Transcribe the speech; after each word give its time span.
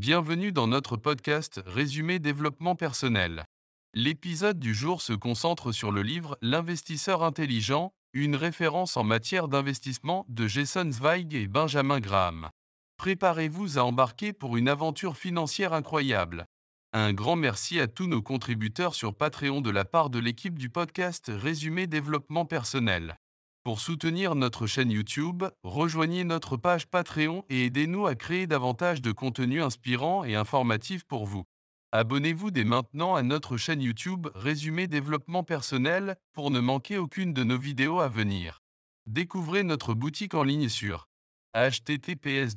Bienvenue 0.00 0.50
dans 0.50 0.66
notre 0.66 0.96
podcast 0.96 1.60
Résumé 1.66 2.20
développement 2.20 2.74
personnel. 2.74 3.44
L'épisode 3.92 4.58
du 4.58 4.74
jour 4.74 5.02
se 5.02 5.12
concentre 5.12 5.72
sur 5.72 5.92
le 5.92 6.00
livre 6.00 6.38
L'investisseur 6.40 7.22
intelligent, 7.22 7.92
une 8.14 8.34
référence 8.34 8.96
en 8.96 9.04
matière 9.04 9.46
d'investissement 9.46 10.24
de 10.30 10.46
Jason 10.46 10.90
Zweig 10.90 11.34
et 11.34 11.48
Benjamin 11.48 12.00
Graham. 12.00 12.48
Préparez-vous 12.96 13.78
à 13.78 13.82
embarquer 13.82 14.32
pour 14.32 14.56
une 14.56 14.70
aventure 14.70 15.18
financière 15.18 15.74
incroyable. 15.74 16.46
Un 16.94 17.12
grand 17.12 17.36
merci 17.36 17.78
à 17.78 17.86
tous 17.86 18.06
nos 18.06 18.22
contributeurs 18.22 18.94
sur 18.94 19.14
Patreon 19.14 19.60
de 19.60 19.68
la 19.68 19.84
part 19.84 20.08
de 20.08 20.18
l'équipe 20.18 20.58
du 20.58 20.70
podcast 20.70 21.30
Résumé 21.30 21.86
développement 21.86 22.46
personnel. 22.46 23.18
Pour 23.62 23.80
soutenir 23.80 24.34
notre 24.36 24.66
chaîne 24.66 24.90
YouTube, 24.90 25.44
rejoignez 25.62 26.24
notre 26.24 26.56
page 26.56 26.86
Patreon 26.86 27.44
et 27.50 27.66
aidez-nous 27.66 28.06
à 28.06 28.14
créer 28.14 28.46
davantage 28.46 29.02
de 29.02 29.12
contenu 29.12 29.60
inspirant 29.62 30.24
et 30.24 30.34
informatif 30.34 31.04
pour 31.04 31.26
vous. 31.26 31.44
Abonnez-vous 31.92 32.50
dès 32.50 32.64
maintenant 32.64 33.16
à 33.16 33.22
notre 33.22 33.58
chaîne 33.58 33.82
YouTube 33.82 34.28
Résumé 34.34 34.86
développement 34.86 35.44
personnel 35.44 36.16
pour 36.32 36.50
ne 36.50 36.58
manquer 36.60 36.96
aucune 36.96 37.34
de 37.34 37.44
nos 37.44 37.58
vidéos 37.58 38.00
à 38.00 38.08
venir. 38.08 38.62
Découvrez 39.04 39.62
notre 39.62 39.92
boutique 39.92 40.32
en 40.32 40.42
ligne 40.42 40.70
sur 40.70 41.10
https 41.54 42.54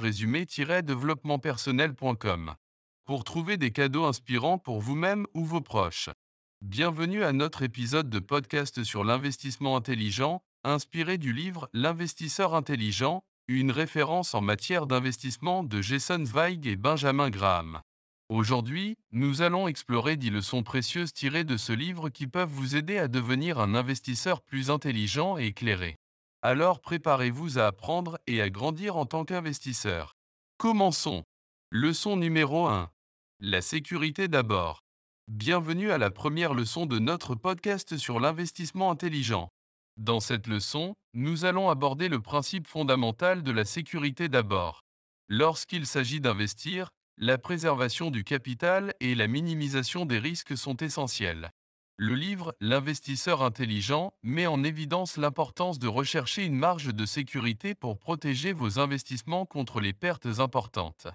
résumé 0.00 0.46
développementpersonnel.com 0.82 2.54
pour 3.04 3.22
trouver 3.22 3.56
des 3.56 3.70
cadeaux 3.70 4.04
inspirants 4.04 4.58
pour 4.58 4.80
vous-même 4.80 5.26
ou 5.34 5.44
vos 5.44 5.60
proches. 5.60 6.08
Bienvenue 6.62 7.24
à 7.24 7.32
notre 7.32 7.62
épisode 7.62 8.08
de 8.08 8.20
podcast 8.20 8.84
sur 8.84 9.02
l'investissement 9.02 9.74
intelligent, 9.76 10.44
inspiré 10.62 11.18
du 11.18 11.32
livre 11.32 11.68
L'investisseur 11.72 12.54
intelligent, 12.54 13.24
une 13.48 13.72
référence 13.72 14.32
en 14.32 14.42
matière 14.42 14.86
d'investissement 14.86 15.64
de 15.64 15.82
Jason 15.82 16.24
Zweig 16.24 16.68
et 16.68 16.76
Benjamin 16.76 17.30
Graham. 17.30 17.80
Aujourd'hui, 18.28 18.96
nous 19.10 19.42
allons 19.42 19.66
explorer 19.66 20.16
10 20.16 20.30
leçons 20.30 20.62
précieuses 20.62 21.12
tirées 21.12 21.42
de 21.42 21.56
ce 21.56 21.72
livre 21.72 22.10
qui 22.10 22.28
peuvent 22.28 22.48
vous 22.48 22.76
aider 22.76 22.96
à 22.96 23.08
devenir 23.08 23.58
un 23.58 23.74
investisseur 23.74 24.40
plus 24.40 24.70
intelligent 24.70 25.38
et 25.38 25.46
éclairé. 25.46 25.98
Alors 26.42 26.80
préparez-vous 26.80 27.58
à 27.58 27.66
apprendre 27.66 28.20
et 28.28 28.40
à 28.40 28.50
grandir 28.50 28.96
en 28.96 29.04
tant 29.04 29.24
qu'investisseur. 29.24 30.14
Commençons. 30.58 31.24
Leçon 31.72 32.16
numéro 32.16 32.68
1. 32.68 32.88
La 33.40 33.62
sécurité 33.62 34.28
d'abord. 34.28 34.84
Bienvenue 35.28 35.92
à 35.92 35.98
la 35.98 36.10
première 36.10 36.52
leçon 36.52 36.84
de 36.84 36.98
notre 36.98 37.36
podcast 37.36 37.96
sur 37.96 38.18
l'investissement 38.18 38.90
intelligent. 38.90 39.50
Dans 39.96 40.18
cette 40.18 40.48
leçon, 40.48 40.94
nous 41.14 41.44
allons 41.44 41.70
aborder 41.70 42.08
le 42.08 42.20
principe 42.20 42.66
fondamental 42.66 43.44
de 43.44 43.52
la 43.52 43.64
sécurité 43.64 44.28
d'abord. 44.28 44.82
Lorsqu'il 45.28 45.86
s'agit 45.86 46.20
d'investir, 46.20 46.88
la 47.18 47.38
préservation 47.38 48.10
du 48.10 48.24
capital 48.24 48.94
et 48.98 49.14
la 49.14 49.28
minimisation 49.28 50.06
des 50.06 50.18
risques 50.18 50.56
sont 50.56 50.76
essentiels. 50.78 51.52
Le 51.98 52.16
livre 52.16 52.52
L'investisseur 52.60 53.42
intelligent 53.42 54.12
met 54.24 54.48
en 54.48 54.64
évidence 54.64 55.16
l'importance 55.18 55.78
de 55.78 55.86
rechercher 55.86 56.44
une 56.44 56.56
marge 56.56 56.92
de 56.92 57.06
sécurité 57.06 57.76
pour 57.76 58.00
protéger 58.00 58.52
vos 58.52 58.80
investissements 58.80 59.46
contre 59.46 59.80
les 59.80 59.92
pertes 59.92 60.40
importantes. 60.40 61.06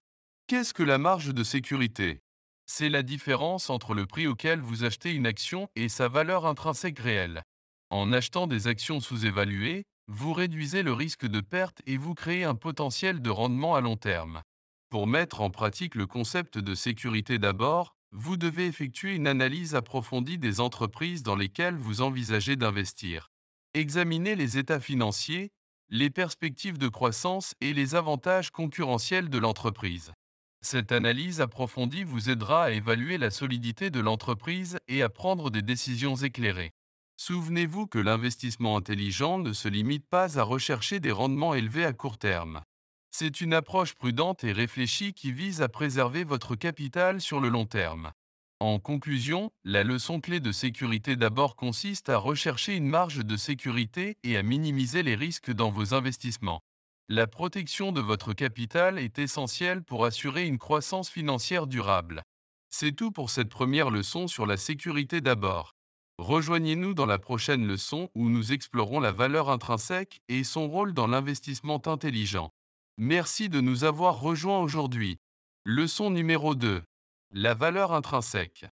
Qu'est-ce 0.47 0.73
que 0.73 0.83
la 0.83 0.97
marge 0.97 1.33
de 1.33 1.43
sécurité? 1.43 2.21
C'est 2.69 2.89
la 2.89 3.01
différence 3.01 3.69
entre 3.69 3.93
le 3.93 4.05
prix 4.05 4.27
auquel 4.27 4.59
vous 4.59 4.83
achetez 4.83 5.13
une 5.13 5.25
action 5.25 5.69
et 5.77 5.87
sa 5.87 6.09
valeur 6.09 6.45
intrinsèque 6.45 6.99
réelle. 6.99 7.43
En 7.89 8.11
achetant 8.11 8.45
des 8.45 8.67
actions 8.67 8.99
sous-évaluées, 8.99 9.85
vous 10.09 10.33
réduisez 10.33 10.83
le 10.83 10.91
risque 10.91 11.25
de 11.25 11.39
perte 11.39 11.81
et 11.87 11.95
vous 11.95 12.13
créez 12.13 12.43
un 12.43 12.55
potentiel 12.55 13.21
de 13.21 13.29
rendement 13.29 13.75
à 13.75 13.81
long 13.81 13.95
terme. 13.95 14.41
Pour 14.89 15.07
mettre 15.07 15.39
en 15.41 15.49
pratique 15.49 15.95
le 15.95 16.07
concept 16.07 16.57
de 16.57 16.75
sécurité 16.75 17.39
d'abord, 17.39 17.95
vous 18.11 18.35
devez 18.35 18.67
effectuer 18.67 19.15
une 19.15 19.27
analyse 19.27 19.73
approfondie 19.73 20.37
des 20.37 20.59
entreprises 20.59 21.23
dans 21.23 21.35
lesquelles 21.35 21.77
vous 21.77 22.01
envisagez 22.01 22.57
d'investir. 22.57 23.29
Examinez 23.75 24.35
les 24.35 24.57
états 24.57 24.81
financiers, 24.81 25.51
les 25.89 26.09
perspectives 26.09 26.77
de 26.77 26.89
croissance 26.89 27.53
et 27.61 27.73
les 27.73 27.95
avantages 27.95 28.51
concurrentiels 28.51 29.29
de 29.29 29.37
l'entreprise. 29.37 30.11
Cette 30.69 30.91
analyse 30.91 31.39
approfondie 31.39 32.03
vous 32.03 32.29
aidera 32.29 32.65
à 32.65 32.71
évaluer 32.71 33.17
la 33.17 33.29
solidité 33.29 33.89
de 33.89 34.01
l'entreprise 34.01 34.77
et 34.89 35.01
à 35.01 35.07
prendre 35.07 35.49
des 35.49 35.61
décisions 35.61 36.17
éclairées. 36.17 36.73
Souvenez-vous 37.15 37.87
que 37.87 37.99
l'investissement 37.99 38.75
intelligent 38.75 39.37
ne 39.37 39.53
se 39.53 39.69
limite 39.69 40.05
pas 40.09 40.37
à 40.37 40.43
rechercher 40.43 40.99
des 40.99 41.13
rendements 41.13 41.53
élevés 41.53 41.85
à 41.85 41.93
court 41.93 42.17
terme. 42.17 42.63
C'est 43.11 43.39
une 43.39 43.53
approche 43.53 43.93
prudente 43.93 44.43
et 44.43 44.51
réfléchie 44.51 45.13
qui 45.13 45.31
vise 45.31 45.61
à 45.61 45.69
préserver 45.69 46.25
votre 46.25 46.57
capital 46.57 47.21
sur 47.21 47.39
le 47.39 47.47
long 47.47 47.65
terme. 47.65 48.11
En 48.59 48.77
conclusion, 48.77 49.51
la 49.63 49.85
leçon 49.85 50.19
clé 50.19 50.41
de 50.41 50.51
sécurité 50.51 51.15
d'abord 51.15 51.55
consiste 51.55 52.09
à 52.09 52.17
rechercher 52.17 52.75
une 52.75 52.89
marge 52.89 53.23
de 53.23 53.37
sécurité 53.37 54.17
et 54.23 54.35
à 54.35 54.43
minimiser 54.43 55.01
les 55.01 55.15
risques 55.15 55.53
dans 55.53 55.71
vos 55.71 55.93
investissements. 55.93 56.59
La 57.09 57.25
protection 57.25 57.93
de 57.93 58.01
votre 58.01 58.33
capital 58.33 58.99
est 58.99 59.17
essentielle 59.17 59.81
pour 59.81 60.03
assurer 60.03 60.45
une 60.45 60.57
croissance 60.57 61.09
financière 61.09 61.65
durable. 61.65 62.21
C'est 62.69 62.91
tout 62.91 63.13
pour 63.13 63.29
cette 63.29 63.47
première 63.47 63.91
leçon 63.91 64.27
sur 64.27 64.45
la 64.45 64.57
sécurité 64.57 65.21
d'abord. 65.21 65.71
Rejoignez-nous 66.17 66.93
dans 66.93 67.05
la 67.05 67.17
prochaine 67.17 67.65
leçon 67.65 68.09
où 68.13 68.27
nous 68.27 68.51
explorons 68.51 68.99
la 68.99 69.13
valeur 69.13 69.49
intrinsèque 69.49 70.19
et 70.27 70.43
son 70.43 70.67
rôle 70.67 70.93
dans 70.93 71.07
l'investissement 71.07 71.81
intelligent. 71.87 72.49
Merci 72.97 73.47
de 73.47 73.61
nous 73.61 73.85
avoir 73.85 74.19
rejoints 74.19 74.59
aujourd'hui. 74.59 75.15
Leçon 75.63 76.09
numéro 76.09 76.55
2. 76.55 76.83
La 77.31 77.53
valeur 77.53 77.93
intrinsèque. 77.93 78.65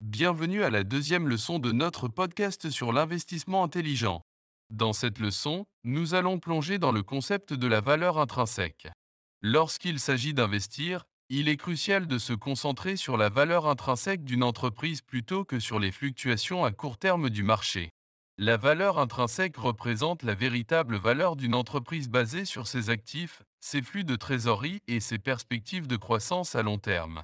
Bienvenue 0.00 0.62
à 0.62 0.70
la 0.70 0.84
deuxième 0.84 1.26
leçon 1.26 1.58
de 1.58 1.72
notre 1.72 2.06
podcast 2.06 2.70
sur 2.70 2.92
l'investissement 2.92 3.64
intelligent. 3.64 4.22
Dans 4.70 4.92
cette 4.92 5.18
leçon, 5.18 5.66
nous 5.82 6.14
allons 6.14 6.38
plonger 6.38 6.78
dans 6.78 6.92
le 6.92 7.02
concept 7.02 7.52
de 7.52 7.66
la 7.66 7.80
valeur 7.80 8.18
intrinsèque. 8.18 8.88
Lorsqu'il 9.42 9.98
s'agit 9.98 10.32
d'investir, 10.32 11.04
il 11.28 11.48
est 11.48 11.56
crucial 11.56 12.06
de 12.06 12.18
se 12.18 12.32
concentrer 12.32 12.96
sur 12.96 13.16
la 13.16 13.28
valeur 13.28 13.66
intrinsèque 13.66 14.24
d'une 14.24 14.44
entreprise 14.44 15.02
plutôt 15.02 15.44
que 15.44 15.58
sur 15.58 15.80
les 15.80 15.90
fluctuations 15.90 16.64
à 16.64 16.70
court 16.70 16.98
terme 16.98 17.30
du 17.30 17.42
marché. 17.42 17.90
La 18.38 18.56
valeur 18.56 18.98
intrinsèque 18.98 19.56
représente 19.56 20.22
la 20.22 20.34
véritable 20.34 20.96
valeur 20.96 21.34
d'une 21.34 21.54
entreprise 21.54 22.08
basée 22.08 22.44
sur 22.44 22.68
ses 22.68 22.90
actifs, 22.90 23.42
ses 23.60 23.82
flux 23.82 24.04
de 24.04 24.16
trésorerie 24.16 24.80
et 24.86 25.00
ses 25.00 25.18
perspectives 25.18 25.88
de 25.88 25.96
croissance 25.96 26.54
à 26.54 26.62
long 26.62 26.78
terme. 26.78 27.22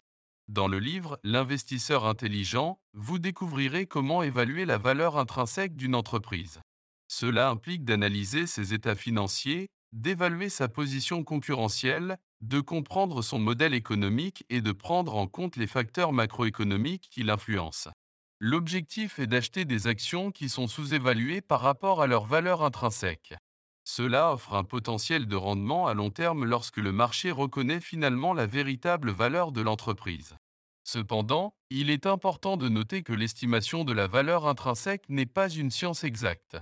Dans 0.49 0.69
le 0.69 0.79
livre 0.79 1.19
L'investisseur 1.23 2.07
intelligent, 2.07 2.79
vous 2.93 3.19
découvrirez 3.19 3.87
comment 3.87 4.23
évaluer 4.23 4.65
la 4.65 4.79
valeur 4.79 5.17
intrinsèque 5.17 5.77
d'une 5.77 5.95
entreprise. 5.95 6.61
Cela 7.09 7.51
implique 7.51 7.85
d'analyser 7.85 8.47
ses 8.47 8.75
états 8.75 8.95
financiers, 8.95 9.69
d'évaluer 9.93 10.49
sa 10.49 10.69
position 10.69 11.25
concurrentielle, 11.25 12.19
de 12.41 12.61
comprendre 12.61 13.23
son 13.23 13.39
modèle 13.39 13.75
économique 13.75 14.45
et 14.51 14.61
de 14.61 14.73
prendre 14.73 15.17
en 15.17 15.27
compte 15.27 15.57
les 15.57 15.67
facteurs 15.67 16.13
macroéconomiques 16.13 17.09
qui 17.11 17.23
l'influencent. 17.23 17.91
L'objectif 18.39 19.19
est 19.19 19.27
d'acheter 19.27 19.65
des 19.65 19.87
actions 19.87 20.31
qui 20.31 20.51
sont 20.51 20.67
sous-évaluées 20.67 21.41
par 21.41 21.61
rapport 21.61 22.03
à 22.03 22.07
leur 22.07 22.27
valeur 22.27 22.63
intrinsèque. 22.63 23.35
Cela 23.85 24.33
offre 24.33 24.55
un 24.55 24.65
potentiel 24.65 25.27
de 25.27 25.37
rendement 25.37 25.87
à 25.87 25.95
long 25.95 26.11
terme 26.11 26.45
lorsque 26.45 26.77
le 26.77 26.93
marché 26.93 27.31
reconnaît 27.31 27.81
finalement 27.81 28.35
la 28.35 28.47
véritable 28.47 29.11
valeur 29.11 29.53
de 29.53 29.63
l'entreprise. 29.63 30.35
Cependant, 30.85 31.55
il 31.71 31.89
est 31.89 32.05
important 32.05 32.57
de 32.57 32.69
noter 32.69 33.03
que 33.03 33.13
l'estimation 33.13 33.85
de 33.85 33.93
la 33.93 34.07
valeur 34.07 34.47
intrinsèque 34.47 35.09
n'est 35.09 35.25
pas 35.25 35.49
une 35.49 35.71
science 35.71 36.05
exacte. 36.05 36.59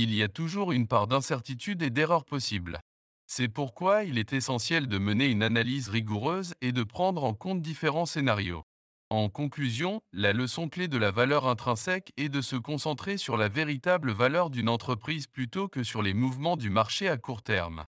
Il 0.00 0.14
y 0.14 0.22
a 0.22 0.28
toujours 0.28 0.70
une 0.70 0.86
part 0.86 1.08
d'incertitude 1.08 1.82
et 1.82 1.90
d'erreur 1.90 2.24
possible. 2.24 2.78
C'est 3.26 3.48
pourquoi 3.48 4.04
il 4.04 4.16
est 4.16 4.32
essentiel 4.32 4.86
de 4.86 4.96
mener 4.96 5.26
une 5.26 5.42
analyse 5.42 5.88
rigoureuse 5.88 6.54
et 6.60 6.70
de 6.70 6.84
prendre 6.84 7.24
en 7.24 7.34
compte 7.34 7.62
différents 7.62 8.06
scénarios. 8.06 8.62
En 9.10 9.28
conclusion, 9.28 10.00
la 10.12 10.32
leçon 10.32 10.68
clé 10.68 10.86
de 10.86 10.98
la 10.98 11.10
valeur 11.10 11.48
intrinsèque 11.48 12.12
est 12.16 12.28
de 12.28 12.40
se 12.40 12.54
concentrer 12.54 13.18
sur 13.18 13.36
la 13.36 13.48
véritable 13.48 14.12
valeur 14.12 14.50
d'une 14.50 14.68
entreprise 14.68 15.26
plutôt 15.26 15.66
que 15.66 15.82
sur 15.82 16.00
les 16.00 16.14
mouvements 16.14 16.56
du 16.56 16.70
marché 16.70 17.08
à 17.08 17.16
court 17.16 17.42
terme. 17.42 17.84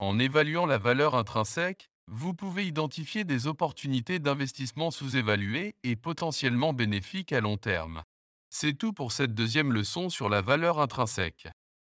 En 0.00 0.18
évaluant 0.18 0.66
la 0.66 0.76
valeur 0.76 1.14
intrinsèque, 1.14 1.88
vous 2.12 2.34
pouvez 2.34 2.66
identifier 2.66 3.24
des 3.24 3.46
opportunités 3.46 4.18
d'investissement 4.18 4.90
sous-évaluées 4.90 5.76
et 5.82 5.96
potentiellement 5.96 6.74
bénéfiques 6.74 7.32
à 7.32 7.40
long 7.40 7.56
terme. 7.56 8.02
C'est 8.56 8.74
tout 8.74 8.92
pour 8.92 9.10
cette 9.10 9.34
deuxième 9.34 9.72
leçon 9.72 10.10
sur 10.10 10.28
la 10.28 10.40
valeur 10.40 10.78
intrinsèque. 10.78 11.48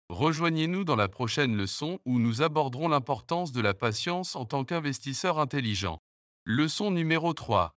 Rejoignez-nous 0.08 0.84
dans 0.84 0.96
la 0.96 1.08
prochaine 1.08 1.58
leçon 1.58 1.99
où 2.06 2.19
nous 2.19 2.40
aborderons 2.40 2.88
l'importance 2.88 3.52
de 3.52 3.61
la 3.61 3.75
patience 3.75 4.34
en 4.34 4.46
tant 4.46 4.64
qu'investisseur 4.64 5.38
intelligent. 5.38 5.99
Leçon 6.46 6.90
numéro 6.90 7.34
3. 7.34 7.72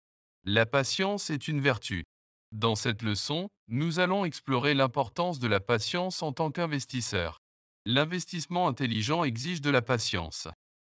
La 0.43 0.67
patience 0.67 1.31
est 1.31 1.47
une 1.47 1.61
vertu. 1.61 2.03
Dans 2.51 2.75
cette 2.75 3.01
leçon, 3.01 3.49
nous 3.69 3.97
allons 3.97 4.23
explorer 4.23 4.75
l'importance 4.75 5.39
de 5.39 5.47
la 5.47 5.59
patience 5.59 6.21
en 6.21 6.31
tant 6.31 6.51
qu'investisseur. 6.51 7.39
L'investissement 7.87 8.67
intelligent 8.67 9.23
exige 9.23 9.61
de 9.61 9.71
la 9.71 9.81
patience. 9.81 10.47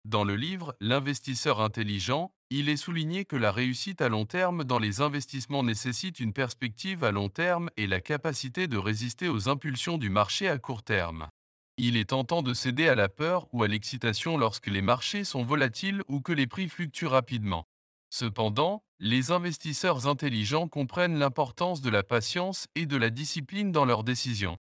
Dans 0.05 0.25
le 0.25 0.37
livre 0.37 0.75
L'investisseur 0.81 1.61
intelligent, 1.61 2.33
il 2.51 2.69
est 2.69 2.77
souligné 2.77 3.25
que 3.25 3.37
la 3.37 3.53
réussite 3.53 4.01
à 4.01 4.09
long 4.09 4.25
terme 4.25 4.65
dans 4.65 4.79
les 4.79 5.01
investissements 5.01 5.63
nécessite 5.63 6.21
une 6.21 6.33
perspective 6.33 7.05
à 7.05 7.11
long 7.11 7.29
terme 7.29 7.69
et 7.77 7.87
la 7.87 8.01
capacité 8.01 8.69
de 8.69 8.79
résister 8.79 9.29
aux 9.29 9.49
impulsions 9.49 9.99
du 9.99 10.09
marché 10.09 10.49
à 10.49 10.59
court 10.59 10.83
terme. 10.83 11.29
Il 11.77 11.97
est 11.97 12.11
tentant 12.11 12.43
de 12.43 12.55
céder 12.55 12.89
à 12.89 12.95
la 12.95 13.09
peur 13.09 13.47
ou 13.53 13.63
à 13.63 13.69
l'excitation 13.69 14.39
lorsque 14.39 14.69
les 14.69 14.83
marchés 14.83 15.25
sont 15.25 15.45
volatiles 15.45 16.03
ou 16.09 16.21
que 16.21 16.33
les 16.33 16.47
prix 16.47 16.69
fluctuent 16.69 17.07
rapidement. 17.07 17.67
Cependant, 18.11 18.83
les 19.01 19.31
investisseurs 19.31 20.07
intelligents 20.07 20.69
comprennent 20.69 21.19
l'importance 21.19 21.81
de 21.81 21.91
la 21.91 22.03
patience 22.03 22.67
et 22.75 22.87
de 22.87 22.97
la 22.97 23.11
discipline 23.11 23.71
dans 23.71 23.85
leurs 23.85 24.05
décisions. 24.05 24.57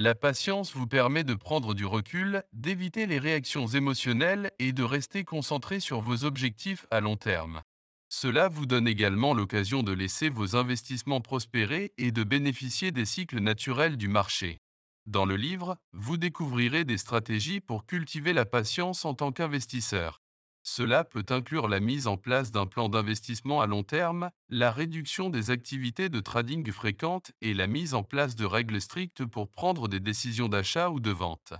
La 0.00 0.14
patience 0.14 0.76
vous 0.76 0.86
permet 0.86 1.24
de 1.24 1.34
prendre 1.34 1.74
du 1.74 1.84
recul, 1.84 2.44
d'éviter 2.52 3.06
les 3.06 3.18
réactions 3.18 3.66
émotionnelles 3.66 4.52
et 4.60 4.72
de 4.72 4.84
rester 4.84 5.24
concentré 5.24 5.80
sur 5.80 6.00
vos 6.00 6.22
objectifs 6.22 6.86
à 6.92 7.00
long 7.00 7.16
terme. 7.16 7.62
Cela 8.08 8.48
vous 8.48 8.64
donne 8.64 8.86
également 8.86 9.34
l'occasion 9.34 9.82
de 9.82 9.90
laisser 9.90 10.28
vos 10.28 10.54
investissements 10.54 11.20
prospérer 11.20 11.94
et 11.98 12.12
de 12.12 12.22
bénéficier 12.22 12.92
des 12.92 13.06
cycles 13.06 13.40
naturels 13.40 13.96
du 13.96 14.06
marché. 14.06 14.60
Dans 15.06 15.24
le 15.24 15.34
livre, 15.34 15.76
vous 15.92 16.16
découvrirez 16.16 16.84
des 16.84 16.96
stratégies 16.96 17.58
pour 17.58 17.84
cultiver 17.84 18.32
la 18.32 18.44
patience 18.44 19.04
en 19.04 19.14
tant 19.14 19.32
qu'investisseur. 19.32 20.22
Cela 20.70 21.02
peut 21.02 21.24
inclure 21.30 21.66
la 21.66 21.80
mise 21.80 22.06
en 22.06 22.18
place 22.18 22.52
d'un 22.52 22.66
plan 22.66 22.90
d'investissement 22.90 23.62
à 23.62 23.66
long 23.66 23.82
terme, 23.82 24.30
la 24.50 24.70
réduction 24.70 25.30
des 25.30 25.50
activités 25.50 26.10
de 26.10 26.20
trading 26.20 26.70
fréquentes 26.70 27.32
et 27.40 27.54
la 27.54 27.66
mise 27.66 27.94
en 27.94 28.02
place 28.02 28.36
de 28.36 28.44
règles 28.44 28.78
strictes 28.78 29.24
pour 29.24 29.48
prendre 29.48 29.88
des 29.88 29.98
décisions 29.98 30.46
d'achat 30.46 30.90
ou 30.90 31.00
de 31.00 31.10
vente. 31.10 31.54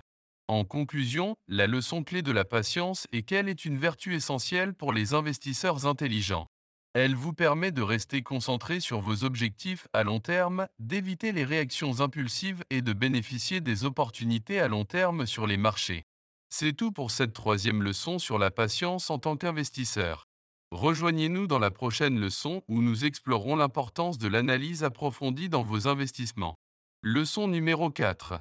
En 0.46 0.66
conclusion, 0.66 1.36
la 1.48 1.66
leçon 1.66 2.04
clé 2.04 2.20
de 2.20 2.32
la 2.32 2.44
patience 2.44 3.06
est 3.10 3.22
qu'elle 3.22 3.48
est 3.48 3.64
une 3.64 3.78
vertu 3.78 4.14
essentielle 4.14 4.74
pour 4.74 4.92
les 4.92 5.14
investisseurs 5.14 5.86
intelligents. 5.86 6.46
Elle 6.92 7.14
vous 7.14 7.32
permet 7.32 7.72
de 7.72 7.82
rester 7.82 8.22
concentré 8.22 8.78
sur 8.78 9.00
vos 9.00 9.24
objectifs 9.24 9.88
à 9.94 10.04
long 10.04 10.20
terme, 10.20 10.68
d'éviter 10.78 11.32
les 11.32 11.44
réactions 11.44 12.00
impulsives 12.00 12.62
et 12.68 12.82
de 12.82 12.92
bénéficier 12.92 13.62
des 13.62 13.86
opportunités 13.86 14.60
à 14.60 14.68
long 14.68 14.84
terme 14.84 15.24
sur 15.24 15.46
les 15.46 15.56
marchés. 15.56 16.04
C'est 16.50 16.72
tout 16.72 16.92
pour 16.92 17.10
cette 17.10 17.34
troisième 17.34 17.82
leçon 17.82 18.18
sur 18.18 18.38
la 18.38 18.50
patience 18.50 19.10
en 19.10 19.18
tant 19.18 19.36
qu'investisseur. 19.36 20.24
Rejoignez-nous 20.70 21.46
dans 21.46 21.58
la 21.58 21.70
prochaine 21.70 22.18
leçon 22.18 22.62
où 22.68 22.80
nous 22.80 23.04
explorerons 23.04 23.56
l'importance 23.56 24.18
de 24.18 24.28
l'analyse 24.28 24.82
approfondie 24.82 25.48
dans 25.48 25.62
vos 25.62 25.88
investissements. 25.88 26.56
Leçon 27.02 27.48
numéro 27.48 27.90
4. 27.90 28.40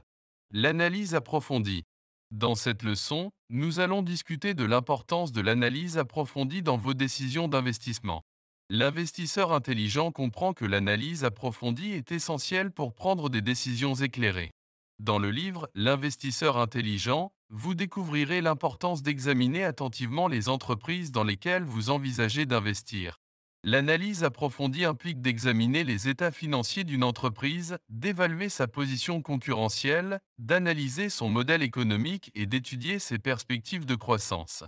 L'analyse 0.52 1.16
approfondie. 1.16 1.84
Dans 2.32 2.56
cette 2.56 2.84
leçon, 2.84 3.32
nous 3.50 3.80
allons 3.80 4.02
discuter 4.02 4.54
de 4.54 4.66
l'importance 4.66 5.32
de 5.32 5.42
l'analyse 5.42 5.98
approfondie 5.98 6.62
dans 6.62 6.78
vos 6.78 6.94
décisions 6.94 7.48
d'investissement. 7.48 8.24
L'investisseur 8.70 9.54
intelligent 9.54 10.12
comprend 10.12 10.54
que 10.54 10.66
l'analyse 10.66 11.24
approfondie 11.24 11.92
est 11.92 12.12
essentielle 12.12 12.72
pour 12.72 12.94
prendre 12.94 13.30
des 13.30 13.42
décisions 13.42 13.96
éclairées. 13.96 14.52
Dans 15.00 15.20
le 15.20 15.32
livre 15.32 15.70
L'investisseur 15.76 16.58
intelligent, 16.58 17.32
vous 17.50 17.76
découvrirez 17.76 18.42
l'importance 18.42 19.02
d'examiner 19.02 19.64
attentivement 19.64 20.28
les 20.28 20.50
entreprises 20.50 21.12
dans 21.12 21.24
lesquelles 21.24 21.64
vous 21.64 21.90
envisagez 21.90 22.46
d'investir. 22.46 23.20
L'analyse 23.64 24.24
approfondie 24.24 24.86
implique 24.86 25.22
d'examiner 25.22 25.84
les 25.84 26.10
états 26.10 26.32
financiers 26.32 26.84
d'une 26.84 27.04
entreprise, 27.04 27.78
d'évaluer 27.90 28.50
sa 28.50 28.68
position 28.68 29.22
concurrentielle, 29.22 30.20
d'analyser 30.38 31.10
son 31.10 31.30
modèle 31.30 31.64
économique 31.64 32.32
et 32.36 32.46
d'étudier 32.46 33.00
ses 33.00 33.18
perspectives 33.18 33.86
de 33.86 33.96
croissance. 33.96 34.64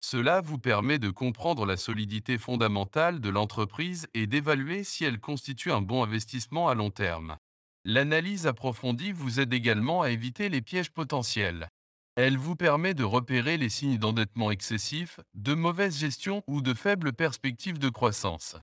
Cela 0.00 0.40
vous 0.40 0.58
permet 0.58 0.98
de 0.98 1.10
comprendre 1.10 1.64
la 1.64 1.76
solidité 1.76 2.36
fondamentale 2.36 3.20
de 3.20 3.28
l'entreprise 3.28 4.08
et 4.14 4.26
d'évaluer 4.26 4.84
si 4.84 5.04
elle 5.04 5.20
constitue 5.20 5.70
un 5.70 5.80
bon 5.80 6.02
investissement 6.02 6.68
à 6.68 6.74
long 6.74 6.90
terme. 6.90 7.36
L'analyse 7.84 8.46
approfondie 8.46 9.12
vous 9.12 9.38
aide 9.38 9.52
également 9.52 10.02
à 10.02 10.10
éviter 10.10 10.48
les 10.48 10.62
pièges 10.62 10.90
potentiels. 10.90 11.68
Elle 12.14 12.36
vous 12.36 12.56
permet 12.56 12.92
de 12.92 13.04
repérer 13.04 13.56
les 13.56 13.70
signes 13.70 13.96
d'endettement 13.96 14.50
excessif, 14.50 15.18
de 15.32 15.54
mauvaise 15.54 15.98
gestion 15.98 16.42
ou 16.46 16.60
de 16.60 16.74
faibles 16.74 17.14
perspectives 17.14 17.78
de 17.78 17.88
croissance. 17.88 18.56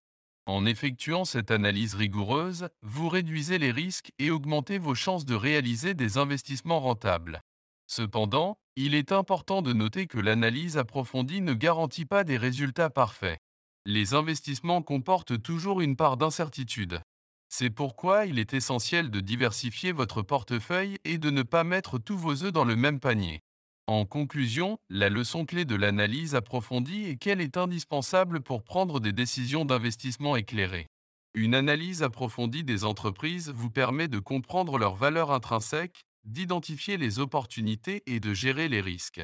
En 0.45 0.67
effectuant 0.67 1.25
cette 1.25 1.49
analyse 1.49 1.95
rigoureuse, 1.95 2.69
vous 2.83 3.09
réduisez 3.09 3.57
les 3.57 3.71
risques 3.71 4.11
et 4.19 4.29
augmentez 4.29 4.77
vos 4.77 4.93
chances 4.93 5.25
de 5.25 5.33
réaliser 5.33 5.95
des 5.95 6.19
investissements 6.19 6.79
rentables. 6.79 7.41
Cependant, 7.87 8.59
il 8.75 8.93
est 8.93 9.11
important 9.11 9.63
de 9.63 9.73
noter 9.73 10.05
que 10.05 10.19
l'analyse 10.19 10.77
approfondie 10.77 11.41
ne 11.41 11.53
garantit 11.53 12.05
pas 12.05 12.23
des 12.23 12.37
résultats 12.37 12.91
parfaits. 12.91 13.39
Les 13.87 14.13
investissements 14.13 14.83
comportent 14.83 15.41
toujours 15.41 15.81
une 15.81 15.95
part 15.95 16.17
d'incertitude. 16.17 17.01
C'est 17.49 17.71
pourquoi 17.71 18.27
il 18.27 18.37
est 18.37 18.53
essentiel 18.53 19.09
de 19.09 19.19
diversifier 19.19 19.91
votre 19.91 20.21
portefeuille 20.21 20.97
et 21.03 21.17
de 21.17 21.31
ne 21.31 21.41
pas 21.41 21.63
mettre 21.63 21.97
tous 21.97 22.17
vos 22.17 22.43
œufs 22.43 22.53
dans 22.53 22.63
le 22.63 22.75
même 22.75 22.99
panier. 22.99 23.41
En 23.87 24.05
conclusion, 24.05 24.77
la 24.89 25.09
leçon 25.09 25.45
clé 25.45 25.65
de 25.65 25.73
l'analyse 25.73 26.35
approfondie 26.35 27.05
est 27.05 27.15
qu'elle 27.17 27.41
est 27.41 27.57
indispensable 27.57 28.41
pour 28.41 28.63
prendre 28.63 28.99
des 28.99 29.13
décisions 29.13 29.65
d'investissement 29.65 30.35
éclairées. 30.35 30.85
Une 31.33 31.55
analyse 31.55 32.03
approfondie 32.03 32.63
des 32.63 32.85
entreprises 32.85 33.49
vous 33.49 33.71
permet 33.71 34.07
de 34.07 34.19
comprendre 34.19 34.77
leur 34.77 34.93
valeur 34.95 35.31
intrinsèque, 35.31 36.03
d'identifier 36.25 36.97
les 36.97 37.17
opportunités 37.17 38.03
et 38.05 38.19
de 38.19 38.31
gérer 38.31 38.69
les 38.69 38.81
risques. 38.81 39.23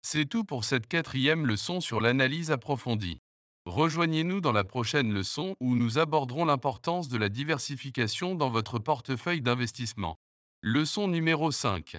C'est 0.00 0.26
tout 0.26 0.44
pour 0.44 0.64
cette 0.64 0.86
quatrième 0.86 1.46
leçon 1.46 1.82
sur 1.82 2.00
l'analyse 2.00 2.50
approfondie. 2.50 3.18
Rejoignez-nous 3.66 4.40
dans 4.40 4.52
la 4.52 4.62
prochaine 4.62 5.12
leçon 5.12 5.56
où 5.58 5.74
nous 5.74 5.98
aborderons 5.98 6.44
l'importance 6.44 7.08
de 7.08 7.18
la 7.18 7.28
diversification 7.28 8.36
dans 8.36 8.48
votre 8.48 8.78
portefeuille 8.78 9.42
d'investissement. 9.42 10.20
Leçon 10.62 11.08
numéro 11.08 11.50
5. 11.50 11.96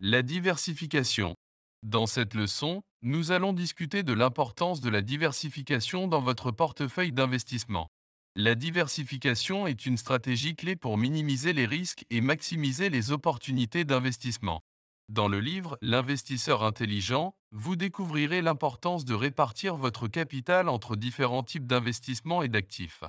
La 0.00 0.22
diversification. 0.22 1.36
Dans 1.84 2.06
cette 2.06 2.34
leçon, 2.34 2.82
nous 3.02 3.30
allons 3.30 3.52
discuter 3.52 4.02
de 4.02 4.12
l'importance 4.12 4.80
de 4.80 4.90
la 4.90 5.02
diversification 5.02 6.08
dans 6.08 6.20
votre 6.20 6.50
portefeuille 6.50 7.12
d'investissement. 7.12 7.86
La 8.34 8.56
diversification 8.56 9.68
est 9.68 9.86
une 9.86 9.96
stratégie 9.96 10.56
clé 10.56 10.74
pour 10.74 10.98
minimiser 10.98 11.52
les 11.52 11.66
risques 11.66 12.04
et 12.10 12.22
maximiser 12.22 12.90
les 12.90 13.12
opportunités 13.12 13.84
d'investissement. 13.84 14.62
Dans 15.10 15.28
le 15.28 15.38
livre 15.38 15.78
L'investisseur 15.80 16.64
intelligent, 16.64 17.36
vous 17.56 17.76
découvrirez 17.76 18.42
l'importance 18.42 19.04
de 19.04 19.14
répartir 19.14 19.76
votre 19.76 20.08
capital 20.08 20.68
entre 20.68 20.96
différents 20.96 21.44
types 21.44 21.68
d'investissements 21.68 22.42
et 22.42 22.48
d'actifs. 22.48 23.04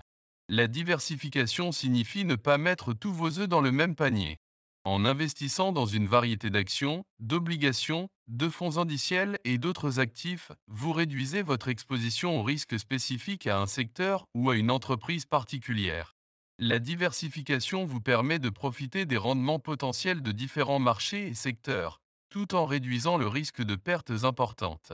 La 0.50 0.67
diversification 0.67 1.72
signifie 1.72 2.25
ne 2.25 2.36
pas 2.36 2.60
mettre 2.60 2.93
tous 2.93 3.12
vos 3.12 3.39
œufs 3.39 3.50
dans 3.50 3.60
le 3.62 3.72
même 3.72 3.96
panier. 3.96 4.38
En 4.84 5.03
investissant 5.03 5.72
dans 5.72 5.88
une 5.88 6.05
variété 6.05 6.51
d'actions, 6.51 7.03
d'obligations, 7.19 8.08
de 8.27 8.48
fonds 8.48 8.77
indiciels 8.77 9.39
et 9.46 9.58
d'autres 9.58 10.00
actifs, 10.00 10.51
vous 10.67 10.93
réduisez 10.93 11.41
votre 11.41 11.67
exposition 11.67 12.39
aux 12.39 12.43
risques 12.43 12.77
spécifiques 12.77 13.48
à 13.48 13.60
un 13.60 13.65
secteur 13.65 14.25
ou 14.36 14.51
à 14.51 14.55
une 14.58 14.69
entreprise 14.69 15.25
particulière. 15.25 16.13
La 16.60 16.77
diversification 16.77 17.84
vous 17.86 18.00
permet 18.00 18.38
de 18.38 18.50
profiter 18.50 19.08
des 19.08 19.17
rendements 19.17 19.60
potentiels 19.60 20.22
de 20.22 20.31
différents 20.31 20.79
marchés 20.79 21.29
et 21.29 21.34
secteurs, 21.34 22.00
tout 22.29 22.55
en 22.55 22.65
réduisant 22.65 23.17
le 23.17 23.27
risque 23.27 23.62
de 23.62 23.75
pertes 23.75 24.24
importantes. 24.24 24.94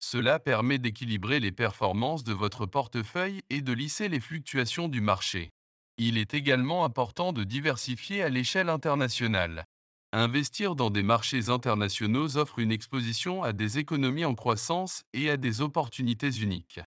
Cela 0.00 0.38
permet 0.38 0.78
d'équilibrer 0.78 1.40
les 1.40 1.52
performances 1.52 2.24
de 2.24 2.32
votre 2.32 2.66
portefeuille 2.66 3.42
et 3.50 3.60
de 3.60 3.72
lisser 3.72 4.08
les 4.08 4.20
fluctuations 4.20 4.88
du 4.88 5.00
marché. 5.00 5.50
Il 5.98 6.16
est 6.16 6.32
également 6.32 6.84
important 6.84 7.34
de 7.34 7.44
diversifier 7.44 8.22
à 8.22 8.30
l'échelle 8.30 8.70
internationale. 8.70 9.66
Investir 10.12 10.74
dans 10.74 10.90
des 10.90 11.02
marchés 11.02 11.50
internationaux 11.50 12.36
offre 12.36 12.58
une 12.58 12.72
exposition 12.72 13.42
à 13.42 13.52
des 13.52 13.78
économies 13.78 14.24
en 14.24 14.34
croissance 14.34 15.02
et 15.12 15.30
à 15.30 15.36
des 15.36 15.60
opportunités 15.60 16.30
uniques. 16.30 16.80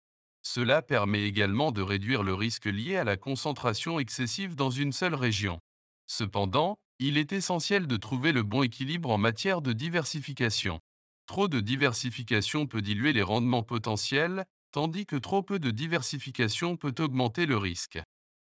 Cela 0.41 0.81
permet 0.81 1.23
également 1.23 1.71
de 1.71 1.81
réduire 1.81 2.23
le 2.23 2.33
risque 2.33 2.65
lié 2.65 2.95
à 2.95 3.03
la 3.03 3.17
concentration 3.17 3.99
excessive 3.99 4.55
dans 4.55 4.71
une 4.71 4.91
seule 4.91 5.13
région. 5.13 5.59
Cependant, 6.07 6.77
il 7.03 7.17
est 7.17 7.33
essentiel 7.33 7.87
de 7.87 7.97
trouver 7.97 8.31
le 8.31 8.43
bon 8.43 8.61
équilibre 8.61 9.09
en 9.09 9.17
matière 9.17 9.63
de 9.63 9.73
diversification. 9.73 10.79
Trop 11.25 11.47
de 11.47 11.59
diversification 11.59 12.67
peut 12.67 12.83
diluer 12.83 13.11
les 13.11 13.23
rendements 13.23 13.63
potentiels, 13.63 14.45
tandis 14.71 15.07
que 15.07 15.15
trop 15.15 15.41
peu 15.41 15.57
de 15.57 15.71
diversification 15.71 16.77
peut 16.77 16.93
augmenter 16.99 17.47
le 17.47 17.57
risque. 17.57 17.99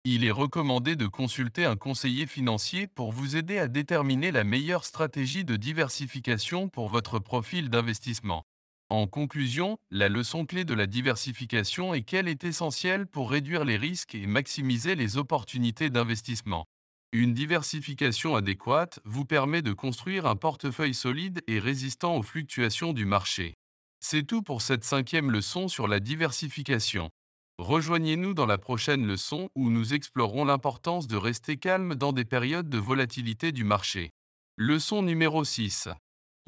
Il 0.05 0.25
est 0.25 0.31
recommandé 0.31 0.95
de 0.95 1.09
consulter 1.09 1.65
un 1.65 1.75
conseiller 1.75 2.29
financier 2.29 2.87
pour 2.87 3.11
vous 3.11 3.35
aider 3.35 3.59
à 3.59 3.67
déterminer 3.67 4.31
la 4.31 4.45
meilleure 4.45 4.85
stratégie 4.85 5.45
de 5.45 5.57
diversification 5.57 6.69
pour 6.69 6.89
votre 6.89 7.19
profil 7.19 7.71
d'investissement. 7.71 8.45
En 8.89 9.09
conclusion, 9.09 9.79
la 9.91 10.09
leçon 10.09 10.47
clé 10.47 10.65
de 10.65 10.75
la 10.75 10.87
diversification 10.87 11.93
est 11.93 12.03
qu'elle 12.03 12.29
est 12.29 12.45
essentielle 12.45 13.09
pour 13.09 13.33
réduire 13.33 13.65
les 13.65 13.79
risques 13.79 14.15
et 14.15 14.29
maximiser 14.29 14.95
les 14.95 15.17
opportunités 15.17 15.91
d'investissement. 15.91 16.67
Une 17.17 17.33
diversification 17.33 18.35
adéquate 18.35 18.99
vous 19.05 19.25
permet 19.25 19.63
de 19.63 19.73
construire 19.73 20.27
un 20.27 20.35
portefeuille 20.35 20.95
solide 20.95 21.45
et 21.47 21.61
résistant 21.61 22.17
aux 22.17 22.25
fluctuations 22.25 22.93
du 22.93 23.05
marché. 23.05 23.55
C'est 24.01 24.25
tout 24.25 24.43
pour 24.43 24.63
cette 24.63 24.83
cinquième 24.83 25.31
leçon 25.31 25.69
sur 25.69 25.87
la 25.87 26.01
diversification. 26.01 27.11
Rejoignez-nous 27.59 28.35
dans 28.35 28.47
la 28.47 28.59
prochaine 28.59 29.07
leçon 29.07 29.49
où 29.55 29.71
nous 29.71 29.95
explorerons 29.95 30.45
l'importance 30.45 31.07
de 31.07 31.17
rester 31.17 31.57
calme 31.57 31.95
dans 31.95 32.13
des 32.13 32.25
périodes 32.25 32.69
de 32.69 32.79
volatilité 32.79 33.53
du 33.53 33.63
marché. 33.63 34.11
Leçon 34.57 35.01
numéro 35.01 35.45
6. 35.45 35.91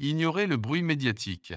Ignorer 0.01 0.47
le 0.47 0.57
bruit 0.57 0.83
médiatique. 0.83 1.53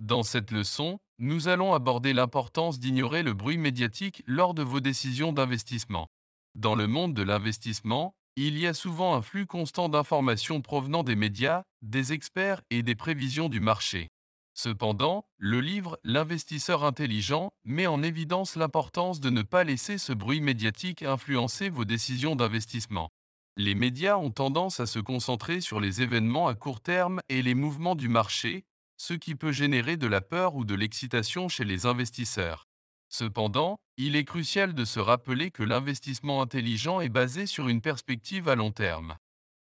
Dans 0.00 0.24
cette 0.24 0.50
leçon, 0.50 0.98
nous 1.20 1.46
allons 1.46 1.74
aborder 1.74 2.12
l'importance 2.12 2.80
d'ignorer 2.80 3.22
le 3.22 3.34
bruit 3.34 3.56
médiatique 3.56 4.24
lors 4.26 4.52
de 4.52 4.64
vos 4.64 4.80
décisions 4.80 5.32
d'investissement. 5.32 6.08
Dans 6.56 6.74
le 6.74 6.88
monde 6.88 7.14
de 7.14 7.22
l'investissement, 7.22 8.16
il 8.46 8.56
y 8.56 8.68
a 8.68 8.74
souvent 8.74 9.14
un 9.16 9.22
flux 9.22 9.46
constant 9.46 9.88
d'informations 9.88 10.60
provenant 10.60 11.02
des 11.02 11.16
médias, 11.16 11.64
des 11.82 12.12
experts 12.12 12.62
et 12.70 12.84
des 12.84 12.94
prévisions 12.94 13.48
du 13.48 13.58
marché. 13.58 14.10
Cependant, 14.54 15.26
le 15.38 15.60
livre 15.60 15.98
L'investisseur 16.04 16.84
intelligent 16.84 17.50
met 17.64 17.88
en 17.88 18.00
évidence 18.02 18.54
l'importance 18.54 19.18
de 19.18 19.30
ne 19.30 19.42
pas 19.42 19.64
laisser 19.64 19.98
ce 19.98 20.12
bruit 20.12 20.40
médiatique 20.40 21.02
influencer 21.02 21.68
vos 21.68 21.84
décisions 21.84 22.36
d'investissement. 22.36 23.08
Les 23.56 23.74
médias 23.74 24.16
ont 24.18 24.30
tendance 24.30 24.78
à 24.78 24.86
se 24.86 25.00
concentrer 25.00 25.60
sur 25.60 25.80
les 25.80 26.00
événements 26.02 26.46
à 26.46 26.54
court 26.54 26.80
terme 26.80 27.20
et 27.28 27.42
les 27.42 27.54
mouvements 27.54 27.96
du 27.96 28.08
marché, 28.08 28.64
ce 28.98 29.14
qui 29.14 29.34
peut 29.34 29.52
générer 29.52 29.96
de 29.96 30.06
la 30.06 30.20
peur 30.20 30.54
ou 30.54 30.64
de 30.64 30.76
l'excitation 30.76 31.48
chez 31.48 31.64
les 31.64 31.86
investisseurs. 31.86 32.67
Cependant, 33.08 33.78
il 33.96 34.16
est 34.16 34.24
crucial 34.24 34.74
de 34.74 34.84
se 34.84 35.00
rappeler 35.00 35.50
que 35.50 35.62
l'investissement 35.62 36.42
intelligent 36.42 37.00
est 37.00 37.08
basé 37.08 37.46
sur 37.46 37.68
une 37.68 37.80
perspective 37.80 38.48
à 38.48 38.54
long 38.54 38.70
terme. 38.70 39.16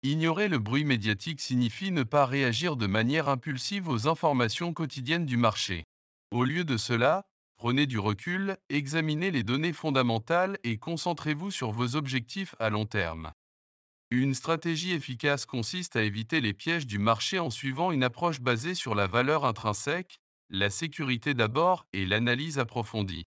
Ignorer 0.04 0.48
le 0.48 0.60
bruit 0.60 0.84
médiatique 0.84 1.42
signifie 1.42 1.92
ne 1.92 2.04
pas 2.04 2.26
réagir 2.26 2.76
de 2.76 2.88
manière 2.88 3.30
impulsive 3.30 3.88
aux 3.88 4.08
informations 4.08 4.74
quotidiennes 4.74 5.26
du 5.26 5.38
marché. 5.38 5.86
Au 6.32 6.44
lieu 6.44 6.64
de 6.64 6.78
cela, 6.78 7.26
prenez 7.58 7.86
du 7.86 7.98
recul, 7.98 8.58
examinez 8.70 9.32
les 9.32 9.44
données 9.44 9.74
fondamentales 9.74 10.58
et 10.64 10.78
concentrez-vous 10.78 11.50
sur 11.50 11.72
vos 11.72 11.96
objectifs 11.96 12.56
à 12.60 12.70
long 12.70 12.86
terme. 12.86 13.32
Une 14.12 14.36
stratégie 14.36 14.92
efficace 14.92 15.46
consiste 15.46 15.96
à 15.96 16.04
éviter 16.04 16.40
les 16.40 16.54
pièges 16.54 16.86
du 16.86 17.00
marché 17.00 17.40
en 17.40 17.50
suivant 17.50 17.92
une 17.92 18.04
approche 18.04 18.42
basée 18.42 18.76
sur 18.76 18.94
la 18.94 19.08
valeur 19.08 19.46
intrinsèque, 19.46 20.20
la 20.50 20.70
sécurité 20.70 21.34
d'abord 21.34 21.88
et 21.94 22.06
l'analyse 22.06 22.60
approfondie. 22.60 23.26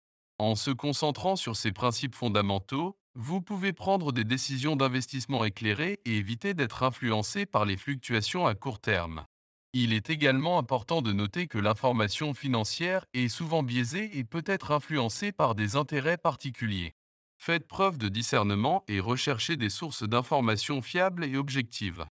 En 0.42 0.56
se 0.56 0.72
concentrant 0.72 1.36
sur 1.36 1.54
ces 1.54 1.70
principes 1.70 2.16
fondamentaux, 2.16 2.98
vous 3.14 3.40
pouvez 3.40 3.72
prendre 3.72 4.10
des 4.10 4.24
décisions 4.24 4.74
d'investissement 4.74 5.44
éclairées 5.44 6.00
et 6.04 6.16
éviter 6.16 6.52
d'être 6.52 6.82
influencé 6.82 7.46
par 7.46 7.64
les 7.64 7.76
fluctuations 7.76 8.44
à 8.48 8.56
court 8.56 8.80
terme. 8.80 9.24
Il 9.72 9.92
est 9.92 10.10
également 10.10 10.58
important 10.58 11.00
de 11.00 11.12
noter 11.12 11.46
que 11.46 11.58
l'information 11.58 12.34
financière 12.34 13.04
est 13.14 13.28
souvent 13.28 13.62
biaisée 13.62 14.18
et 14.18 14.24
peut 14.24 14.42
être 14.44 14.72
influencée 14.72 15.30
par 15.30 15.54
des 15.54 15.76
intérêts 15.76 16.18
particuliers. 16.18 16.96
Faites 17.38 17.68
preuve 17.68 17.96
de 17.96 18.08
discernement 18.08 18.82
et 18.88 18.98
recherchez 18.98 19.56
des 19.56 19.70
sources 19.70 20.02
d'informations 20.02 20.82
fiables 20.82 21.22
et 21.22 21.36
objectives. 21.36 22.04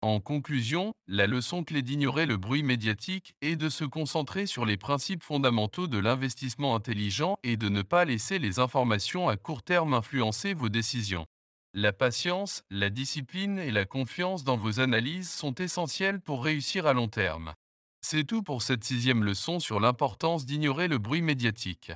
En 0.00 0.20
conclusion, 0.20 0.94
la 1.08 1.26
leçon 1.26 1.64
clé 1.64 1.82
d'ignorer 1.82 2.24
le 2.24 2.36
bruit 2.36 2.62
médiatique 2.62 3.34
est 3.40 3.56
de 3.56 3.68
se 3.68 3.84
concentrer 3.84 4.46
sur 4.46 4.64
les 4.64 4.76
principes 4.76 5.24
fondamentaux 5.24 5.88
de 5.88 5.98
l'investissement 5.98 6.76
intelligent 6.76 7.36
et 7.42 7.56
de 7.56 7.68
ne 7.68 7.82
pas 7.82 8.04
laisser 8.04 8.38
les 8.38 8.60
informations 8.60 9.28
à 9.28 9.36
court 9.36 9.64
terme 9.64 9.94
influencer 9.94 10.54
vos 10.54 10.68
décisions. 10.68 11.26
La 11.74 11.92
patience, 11.92 12.62
la 12.70 12.90
discipline 12.90 13.58
et 13.58 13.72
la 13.72 13.86
confiance 13.86 14.44
dans 14.44 14.56
vos 14.56 14.78
analyses 14.78 15.30
sont 15.30 15.56
essentielles 15.56 16.20
pour 16.20 16.44
réussir 16.44 16.86
à 16.86 16.92
long 16.92 17.08
terme. 17.08 17.54
C'est 18.00 18.24
tout 18.24 18.44
pour 18.44 18.62
cette 18.62 18.84
sixième 18.84 19.24
leçon 19.24 19.58
sur 19.58 19.80
l'importance 19.80 20.46
d'ignorer 20.46 20.86
le 20.86 20.98
bruit 20.98 21.22
médiatique. 21.22 21.90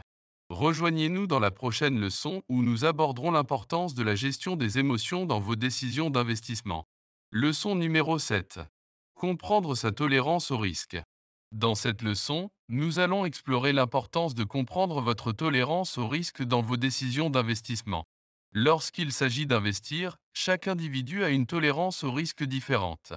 Rejoignez-nous 0.51 1.29
dans 1.29 1.39
la 1.39 1.53
prochaine 1.53 2.01
leçon 2.01 2.43
où 2.49 2.63
nous 2.63 2.85
aborderons 2.85 3.31
l'importance 3.31 3.95
de 3.95 4.03
la 4.03 4.17
gestion 4.17 4.57
des 4.57 4.81
émotions 4.81 5.25
dans 5.25 5.39
vos 5.39 5.55
décisions 5.57 6.11
d'investissement. 6.11 6.85
Leçon 7.35 7.77
numéro 7.77 8.19
7. 8.19 8.61
Comprendre 9.15 9.75
sa 9.75 9.91
tolérance 9.91 10.51
au 10.51 10.59
risque. 10.59 11.01
Dans 11.51 11.75
cette 11.75 12.03
leçon, 12.03 12.51
nous 12.69 12.99
allons 12.99 13.25
explorer 13.25 13.73
l'importance 13.73 14.35
de 14.35 14.45
comprendre 14.45 15.01
votre 15.01 15.33
tolérance 15.33 15.97
au 15.97 16.07
risque 16.09 16.43
dans 16.43 16.61
vos 16.61 16.77
décisions 16.77 17.31
d'investissement. 17.31 18.05
Lorsqu'il 18.53 19.12
s'agit 19.12 19.47
d'investir, 19.47 20.19
chaque 20.35 20.69
individu 20.69 21.25
a 21.25 21.31
une 21.31 21.47
tolérance 21.47 22.05
au 22.05 22.12
risque 22.12 22.45
différente. 22.45 23.15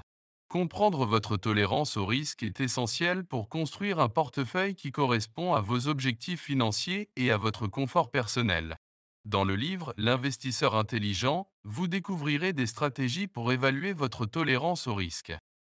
Comprendre 0.48 1.06
votre 1.06 1.36
tolérance 1.36 1.98
au 1.98 2.06
risque 2.06 2.42
est 2.44 2.62
essentiel 2.62 3.26
pour 3.26 3.50
construire 3.50 4.00
un 4.00 4.08
portefeuille 4.08 4.76
qui 4.76 4.94
correspond 4.94 5.56
à 5.56 5.60
vos 5.60 5.90
objectifs 5.90 6.44
financiers 6.44 7.10
et 7.18 7.32
à 7.32 7.38
votre 7.38 7.68
confort 7.68 8.12
personnel. 8.12 8.78
Dans 9.26 9.44
le 9.44 9.56
livre 9.56 9.96
L'investisseur 9.98 10.76
intelligent, 10.76 11.50
vous 11.64 11.88
découvrirez 11.88 12.54
des 12.54 12.68
stratégies 12.68 13.28
pour 13.28 13.52
évaluer 13.52 13.92
votre 13.92 14.28
tolérance 14.28 14.86
au 14.86 14.94
risque. 14.94 15.36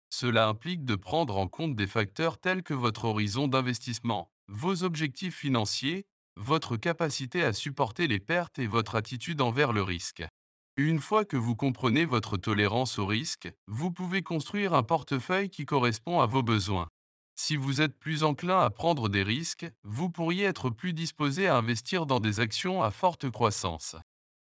Cela 0.10 0.50
implique 0.50 0.84
de 0.84 0.96
prendre 0.96 1.38
en 1.38 1.48
compte 1.48 1.74
des 1.76 1.88
facteurs 1.88 2.40
tels 2.40 2.62
que 2.62 2.74
votre 2.74 3.06
horizon 3.06 3.48
d'investissement, 3.48 4.30
vos 4.50 4.84
objectifs 4.84 5.36
financiers, 5.36 6.06
votre 6.36 6.76
capacité 6.76 7.42
à 7.42 7.54
supporter 7.54 8.08
les 8.08 8.20
pertes 8.20 8.60
et 8.60 8.68
votre 8.68 8.96
attitude 8.96 9.40
envers 9.40 9.72
le 9.72 9.82
risque. 9.82 10.26
Une 10.76 11.00
fois 11.00 11.24
que 11.24 11.38
vous 11.38 11.56
comprenez 11.56 12.04
votre 12.04 12.36
tolérance 12.36 13.00
au 13.00 13.06
risque, 13.06 13.50
vous 13.68 13.92
pouvez 13.92 14.24
construire 14.24 14.74
un 14.74 14.84
portefeuille 14.84 15.50
qui 15.50 15.66
correspond 15.66 16.20
à 16.20 16.26
vos 16.26 16.44
besoins. 16.44 16.90
Si 17.40 17.56
vous 17.56 17.82
êtes 17.82 17.98
plus 18.00 18.24
enclin 18.24 18.60
à 18.60 18.72
prendre 18.72 19.10
des 19.10 19.22
risques, 19.22 19.72
vous 19.84 20.10
pourriez 20.10 20.46
être 20.46 20.72
plus 20.72 20.92
disposé 20.92 21.48
à 21.48 21.56
investir 21.56 22.08
dans 22.08 22.20
des 22.20 22.40
actions 22.40 22.82
à 22.82 22.90
forte 22.90 23.30
croissance. 23.30 23.96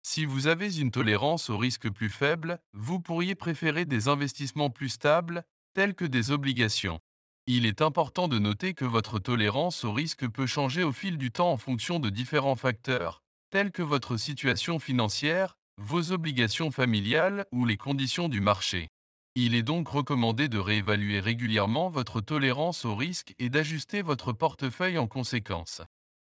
Si 0.03 0.25
vous 0.25 0.48
avez 0.48 0.77
une 0.77 0.91
tolérance 0.91 1.50
au 1.50 1.57
risque 1.57 1.89
plus 1.89 2.10
faible, 2.10 2.60
vous 2.74 3.00
pourriez 3.00 3.33
préférer 3.33 3.86
des 3.86 4.10
investissements 4.10 4.69
plus 4.69 4.89
stables, 4.89 5.45
tels 5.74 5.95
que 5.95 6.03
des 6.03 6.31
obligations. 6.31 7.00
Il 7.48 7.65
est 7.65 7.81
important 7.81 8.27
de 8.27 8.39
noter 8.39 8.74
que 8.74 8.86
votre 8.86 9.19
tolérance 9.19 9.86
au 9.86 9.93
risque 9.93 10.27
peut 10.27 10.45
changer 10.45 10.83
au 10.83 10.91
fil 10.91 11.17
du 11.17 11.31
temps 11.31 11.53
en 11.53 11.57
fonction 11.57 11.98
de 11.98 12.10
différents 12.10 12.57
facteurs, 12.57 13.24
tels 13.51 13.71
que 13.71 13.83
votre 13.83 14.17
situation 14.17 14.79
financière, 14.79 15.55
vos 15.77 16.12
obligations 16.12 16.71
familiales 16.71 17.45
ou 17.53 17.65
les 17.65 17.77
conditions 17.77 18.27
du 18.27 18.41
marché. 18.41 18.89
Il 19.35 19.55
est 19.55 19.63
donc 19.63 19.88
recommandé 19.88 20.50
de 20.50 20.59
réévaluer 20.59 21.21
régulièrement 21.21 21.89
votre 21.89 22.19
tolérance 22.19 22.83
au 22.83 22.97
risque 22.97 23.33
et 23.39 23.50
d'ajuster 23.50 24.01
votre 24.01 24.33
portefeuille 24.33 24.97
en 24.97 25.07
conséquence. 25.07 25.81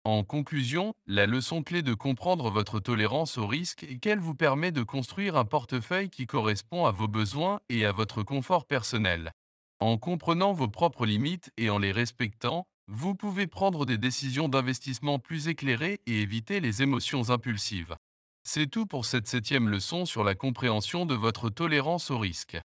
En 0.05 0.23
conclusion, 0.23 0.95
la 1.07 1.27
leçon 1.27 1.65
clé 1.65 1.83
de 1.83 1.95
comprendre 1.95 2.49
votre 2.49 2.79
tolérance 2.79 3.39
au 3.39 3.49
risque 3.49 3.83
est 3.83 3.99
qu'elle 3.99 4.21
vous 4.21 4.37
permet 4.37 4.71
de 4.71 4.85
construire 4.85 5.37
un 5.37 5.45
portefeuille 5.45 6.11
qui 6.11 6.27
correspond 6.27 6.87
à 6.87 6.93
vos 6.93 7.09
besoins 7.09 7.59
et 7.69 7.85
à 7.85 7.91
votre 7.91 8.23
confort 8.23 8.67
personnel. 8.67 9.33
En 9.81 9.99
comprenant 9.99 10.53
vos 10.53 10.69
propres 10.69 11.05
limites 11.05 11.51
et 11.57 11.71
en 11.71 11.79
les 11.79 11.91
respectant, 11.91 12.69
vous 12.87 13.17
pouvez 13.17 13.49
prendre 13.49 13.85
des 13.85 13.99
décisions 13.99 14.49
d'investissement 14.49 15.19
plus 15.19 15.49
éclairées 15.49 16.01
et 16.07 16.23
éviter 16.23 16.61
les 16.61 16.83
émotions 16.83 17.31
impulsives. 17.31 17.97
C'est 18.45 18.69
tout 18.69 18.87
pour 18.87 19.07
cette 19.07 19.27
septième 19.27 19.69
leçon 19.69 20.05
sur 20.05 20.23
la 20.23 20.37
compréhension 20.37 21.05
de 21.05 21.15
votre 21.15 21.51
tolérance 21.51 22.13
au 22.13 22.19
risque. 22.19 22.61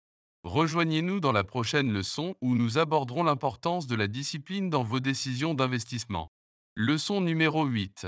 Rejoignez-nous 0.47 1.19
dans 1.19 1.33
la 1.33 1.43
prochaine 1.43 1.93
leçon 1.93 2.37
où 2.41 2.55
nous 2.55 2.79
aborderons 2.79 3.25
l'importance 3.25 3.88
de 3.88 3.97
la 3.97 4.07
discipline 4.07 4.71
dans 4.71 4.85
vos 4.85 5.00
décisions 5.00 5.55
d'investissement. 5.55 6.31
Leçon 6.76 7.21
numéro 7.21 7.65
8. 7.65 8.07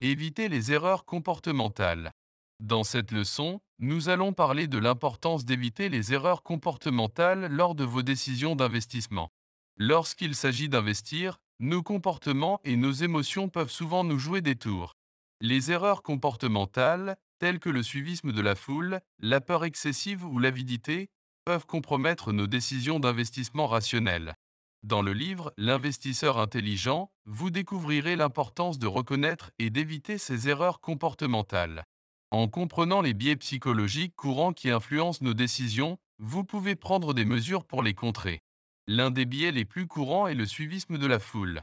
Évitez 0.00 0.48
les 0.48 0.70
erreurs 0.70 1.04
comportementales. 1.04 2.12
Dans 2.60 2.84
cette 2.84 3.10
leçon, 3.10 3.60
nous 3.80 4.08
allons 4.08 4.32
parler 4.32 4.68
de 4.68 4.78
l'importance 4.78 5.44
d'éviter 5.44 5.88
les 5.88 6.12
erreurs 6.12 6.44
comportementales 6.44 7.46
lors 7.46 7.74
de 7.74 7.82
vos 7.82 8.02
décisions 8.02 8.54
d'investissement. 8.54 9.32
Lorsqu'il 9.76 10.36
s'agit 10.36 10.68
d'investir, 10.68 11.38
nos 11.58 11.82
comportements 11.82 12.60
et 12.62 12.76
nos 12.76 12.92
émotions 12.92 13.48
peuvent 13.48 13.72
souvent 13.72 14.04
nous 14.04 14.20
jouer 14.20 14.40
des 14.40 14.54
tours. 14.54 14.94
Les 15.40 15.72
erreurs 15.72 16.04
comportementales, 16.04 17.16
telles 17.40 17.58
que 17.58 17.70
le 17.70 17.82
suivisme 17.82 18.30
de 18.30 18.40
la 18.40 18.54
foule, 18.54 19.00
la 19.18 19.40
peur 19.40 19.64
excessive 19.64 20.24
ou 20.24 20.38
l'avidité, 20.38 21.10
peuvent 21.44 21.66
compromettre 21.66 22.32
nos 22.32 22.46
décisions 22.46 23.00
d'investissement 23.00 23.66
rationnelles. 23.66 24.34
Dans 24.82 25.02
le 25.02 25.12
livre 25.12 25.52
L'investisseur 25.56 26.38
intelligent, 26.38 27.10
vous 27.26 27.50
découvrirez 27.50 28.16
l'importance 28.16 28.78
de 28.78 28.86
reconnaître 28.86 29.50
et 29.58 29.70
d'éviter 29.70 30.18
ces 30.18 30.48
erreurs 30.48 30.80
comportementales. 30.80 31.84
En 32.30 32.48
comprenant 32.48 33.00
les 33.00 33.14
biais 33.14 33.36
psychologiques 33.36 34.16
courants 34.16 34.52
qui 34.52 34.70
influencent 34.70 35.24
nos 35.24 35.34
décisions, 35.34 35.98
vous 36.18 36.44
pouvez 36.44 36.76
prendre 36.76 37.14
des 37.14 37.24
mesures 37.24 37.64
pour 37.64 37.82
les 37.82 37.94
contrer. 37.94 38.40
L'un 38.86 39.10
des 39.10 39.24
biais 39.24 39.52
les 39.52 39.64
plus 39.64 39.86
courants 39.86 40.26
est 40.26 40.34
le 40.34 40.46
suivisme 40.46 40.98
de 40.98 41.06
la 41.06 41.18
foule. 41.18 41.60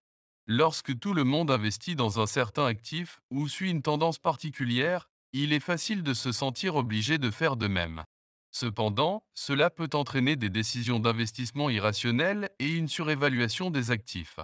Lorsque 0.47 0.97
tout 0.97 1.13
le 1.13 1.23
monde 1.23 1.51
investit 1.51 1.95
dans 1.95 2.19
un 2.19 2.27
certain 2.27 2.65
actif 2.65 3.19
ou 3.29 3.47
suit 3.47 3.71
une 3.71 3.81
tendance 3.81 4.19
particulière, 4.19 5.09
il 5.33 5.53
est 5.53 5.59
facile 5.59 6.03
de 6.03 6.13
se 6.13 6.31
sentir 6.31 6.75
obligé 6.75 7.17
de 7.17 7.29
faire 7.29 7.55
de 7.55 7.67
même. 7.67 8.03
Cependant, 8.51 9.23
cela 9.33 9.69
peut 9.69 9.89
entraîner 9.93 10.35
des 10.35 10.49
décisions 10.49 10.99
d'investissement 10.99 11.69
irrationnelles 11.69 12.49
et 12.59 12.69
une 12.69 12.87
surévaluation 12.87 13.69
des 13.69 13.91
actifs. 13.91 14.39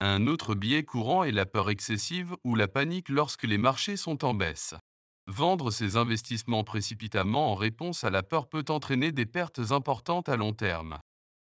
Un 0.00 0.26
autre 0.26 0.54
biais 0.54 0.84
courant 0.84 1.24
est 1.24 1.32
la 1.32 1.46
peur 1.46 1.70
excessive 1.70 2.36
ou 2.44 2.54
la 2.54 2.68
panique 2.68 3.08
lorsque 3.08 3.44
les 3.44 3.56
marchés 3.56 3.96
sont 3.96 4.24
en 4.24 4.34
baisse. 4.34 4.74
Vendre 5.26 5.70
ses 5.70 5.96
investissements 5.96 6.64
précipitamment 6.64 7.52
en 7.52 7.54
réponse 7.54 8.04
à 8.04 8.10
la 8.10 8.22
peur 8.22 8.46
peut 8.48 8.64
entraîner 8.68 9.10
des 9.10 9.26
pertes 9.26 9.72
importantes 9.72 10.28
à 10.28 10.36
long 10.36 10.52
terme. 10.52 10.98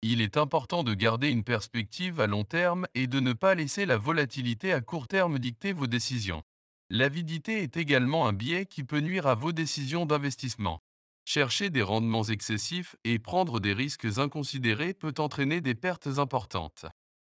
Il 0.03 0.21
est 0.21 0.37
important 0.37 0.83
de 0.83 0.95
garder 0.95 1.29
une 1.29 1.45
perspective 1.45 2.21
à 2.21 2.27
long 2.27 2.45
terme 2.45 2.87
et 2.95 3.07
de 3.07 3.21
ne 3.21 3.33
pas 3.33 3.55
laisser 3.55 3.87
la 3.87 3.97
volatilité 3.97 4.73
à 4.73 4.81
court 4.81 5.09
terme 5.09 5.39
dicter 5.39 5.73
vos 5.73 5.87
décisions. 5.87 6.43
L'avidité 6.91 7.63
est 7.63 7.77
également 7.77 8.27
un 8.27 8.33
biais 8.33 8.67
qui 8.67 8.83
peut 8.83 9.01
nuire 9.01 9.27
à 9.27 9.35
vos 9.35 9.53
décisions 9.53 10.07
d'investissement. 10.07 10.81
Chercher 11.33 11.71
des 11.71 11.83
rendements 11.83 12.25
excessifs 12.25 12.97
et 13.05 13.21
prendre 13.21 13.61
des 13.61 13.73
risques 13.73 14.19
inconsidérés 14.19 14.95
peut 14.95 15.15
entraîner 15.19 15.61
des 15.61 15.77
pertes 15.77 16.09
importantes. 16.19 16.87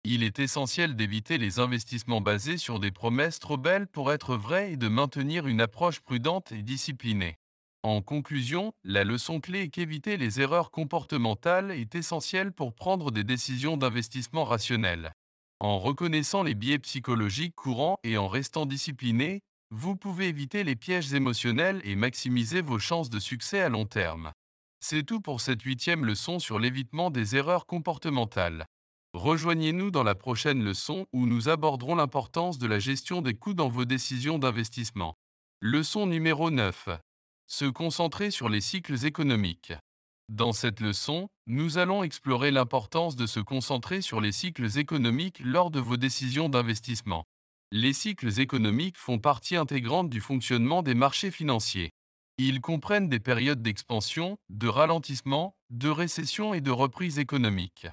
Il 0.04 0.22
est 0.22 0.40
essentiel 0.40 0.98
d'éviter 0.98 1.38
les 1.38 1.60
investissements 1.62 2.20
basés 2.20 2.58
sur 2.58 2.82
des 2.82 2.92
promesses 2.92 3.40
trop 3.40 3.56
belles 3.56 3.88
pour 3.88 4.12
être 4.12 4.36
vraies 4.36 4.74
et 4.74 4.76
de 4.76 4.90
maintenir 4.90 5.48
une 5.48 5.62
approche 5.62 6.02
prudente 6.02 6.52
et 6.52 6.62
disciplinée. 6.62 7.38
En 7.84 8.02
conclusion, 8.02 8.74
la 8.84 9.06
leçon 9.06 9.40
clé 9.40 9.62
est 9.62 9.70
qu'éviter 9.70 10.18
les 10.18 10.42
erreurs 10.42 10.72
comportementales 10.72 11.72
est 11.72 11.96
essentiel 11.96 12.52
pour 12.52 12.76
prendre 12.76 13.12
des 13.12 13.24
décisions 13.24 13.78
d'investissement 13.78 14.44
rationnelles. 14.44 15.14
En 15.62 15.80
reconnaissant 15.80 16.44
les 16.44 16.54
biais 16.54 16.80
psychologiques 16.80 17.56
courants 17.56 17.96
et 18.04 18.18
en 18.18 18.28
restant 18.28 18.66
discipliné, 18.66 19.42
vous 19.72 19.96
pouvez 19.96 20.28
éviter 20.28 20.64
les 20.64 20.76
pièges 20.76 21.14
émotionnels 21.14 21.82
et 21.84 21.96
maximiser 21.96 22.62
vos 22.62 22.80
chances 22.80 23.10
de 23.10 23.20
succès 23.20 23.62
à 23.62 23.70
long 23.70 23.86
terme. 23.86 24.32
C'est 24.80 25.04
tout 25.04 25.22
pour 25.22 25.42
cette 25.42 25.64
huitième 25.64 26.06
leçon 26.06 26.40
sur 26.40 26.60
l'évitement 26.60 27.10
des 27.10 27.36
erreurs 27.36 27.66
comportementales. 27.66 28.66
Rejoignez-nous 29.14 29.92
dans 29.92 30.04
la 30.04 30.14
prochaine 30.14 30.64
leçon 30.64 31.08
où 31.14 31.26
nous 31.26 31.50
aborderons 31.50 31.96
l'importance 31.96 32.60
de 32.60 32.68
la 32.68 32.80
gestion 32.80 33.22
des 33.22 33.34
coûts 33.34 33.54
dans 33.54 33.70
vos 33.70 33.86
décisions 33.86 34.38
d'investissement. 34.38 35.16
Leçon 35.62 36.06
numéro 36.06 36.52
9. 36.52 36.90
Se 37.48 37.66
concentrer 37.66 38.30
sur 38.30 38.50
les 38.50 38.62
cycles 38.62 39.06
économiques. 39.06 39.74
Dans 40.30 40.52
cette 40.52 40.80
leçon, 40.80 41.28
nous 41.48 41.78
allons 41.78 42.04
explorer 42.04 42.52
l'importance 42.52 43.16
de 43.16 43.26
se 43.26 43.40
concentrer 43.40 44.02
sur 44.02 44.22
les 44.22 44.32
cycles 44.32 44.78
économiques 44.78 45.40
lors 45.44 45.72
de 45.72 45.80
vos 45.80 45.98
décisions 45.98 46.50
d'investissement. 46.50 47.24
Les 47.72 47.94
cycles 47.94 48.40
économiques 48.40 48.98
font 48.98 49.18
partie 49.18 49.56
intégrante 49.56 50.10
du 50.10 50.22
fonctionnement 50.22 50.84
des 50.84 50.94
marchés 50.94 51.32
financiers. 51.32 51.92
Ils 52.38 52.62
comprennent 52.62 53.10
des 53.10 53.20
périodes 53.20 53.62
d'expansion, 53.62 54.38
de 54.50 54.68
ralentissement, 54.68 55.56
de 55.70 55.90
récession 55.90 56.54
et 56.54 56.62
de 56.62 56.72
reprise 56.72 57.18
économique. 57.18 57.88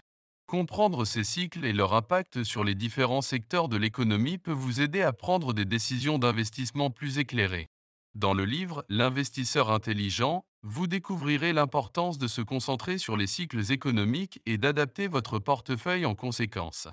Comprendre 0.47 1.07
ces 1.07 1.25
cycles 1.25 1.65
et 1.65 1.73
leur 1.73 1.95
impact 1.95 2.45
sur 2.45 2.65
les 2.65 2.75
différents 2.75 3.23
secteurs 3.23 3.69
de 3.69 3.79
l'économie 3.79 4.37
peut 4.37 4.53
vous 4.53 4.83
aider 4.83 5.01
à 5.01 5.13
prendre 5.13 5.55
des 5.55 5.65
décisions 5.65 6.19
d'investissement 6.19 6.91
plus 6.91 7.19
éclairées. 7.19 7.69
Dans 8.15 8.35
le 8.35 8.45
livre 8.45 8.85
L'investisseur 8.91 9.71
intelligent, 9.71 10.45
vous 10.63 10.87
découvrirez 10.87 11.55
l'importance 11.55 12.19
de 12.19 12.27
se 12.27 12.43
concentrer 12.43 12.99
sur 12.99 13.17
les 13.17 13.27
cycles 13.27 13.73
économiques 13.73 14.43
et 14.45 14.59
d'adapter 14.59 15.09
votre 15.09 15.39
portefeuille 15.39 16.05
en 16.05 16.15
conséquence. 16.15 16.89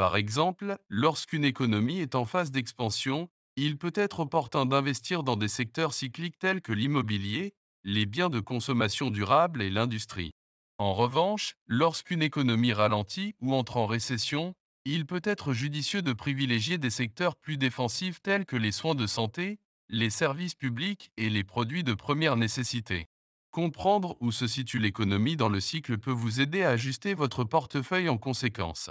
Par 0.00 0.16
exemple, 0.16 0.78
lorsqu'une 0.88 1.44
économie 1.44 1.98
est 1.98 2.14
en 2.14 2.24
phase 2.24 2.50
d'expansion, 2.50 3.28
il 3.56 3.76
peut 3.76 3.92
être 3.94 4.20
opportun 4.20 4.64
d'investir 4.64 5.22
dans 5.22 5.36
des 5.36 5.46
secteurs 5.46 5.92
cycliques 5.92 6.38
tels 6.38 6.62
que 6.62 6.72
l'immobilier, 6.72 7.52
les 7.84 8.06
biens 8.06 8.30
de 8.30 8.40
consommation 8.40 9.10
durable 9.10 9.60
et 9.60 9.68
l'industrie. 9.68 10.30
En 10.78 10.94
revanche, 10.94 11.54
lorsqu'une 11.66 12.22
économie 12.22 12.72
ralentit 12.72 13.34
ou 13.42 13.52
entre 13.52 13.76
en 13.76 13.84
récession, 13.84 14.54
il 14.86 15.04
peut 15.04 15.20
être 15.22 15.52
judicieux 15.52 16.00
de 16.00 16.14
privilégier 16.14 16.78
des 16.78 16.88
secteurs 16.88 17.36
plus 17.36 17.58
défensifs 17.58 18.22
tels 18.22 18.46
que 18.46 18.56
les 18.56 18.72
soins 18.72 18.94
de 18.94 19.06
santé, 19.06 19.58
les 19.90 20.08
services 20.08 20.54
publics 20.54 21.10
et 21.18 21.28
les 21.28 21.44
produits 21.44 21.84
de 21.84 21.92
première 21.92 22.36
nécessité. 22.36 23.04
Comprendre 23.50 24.16
où 24.20 24.32
se 24.32 24.46
situe 24.46 24.78
l'économie 24.78 25.36
dans 25.36 25.50
le 25.50 25.60
cycle 25.60 25.98
peut 25.98 26.10
vous 26.10 26.40
aider 26.40 26.62
à 26.62 26.70
ajuster 26.70 27.12
votre 27.12 27.44
portefeuille 27.44 28.08
en 28.08 28.16
conséquence. 28.16 28.88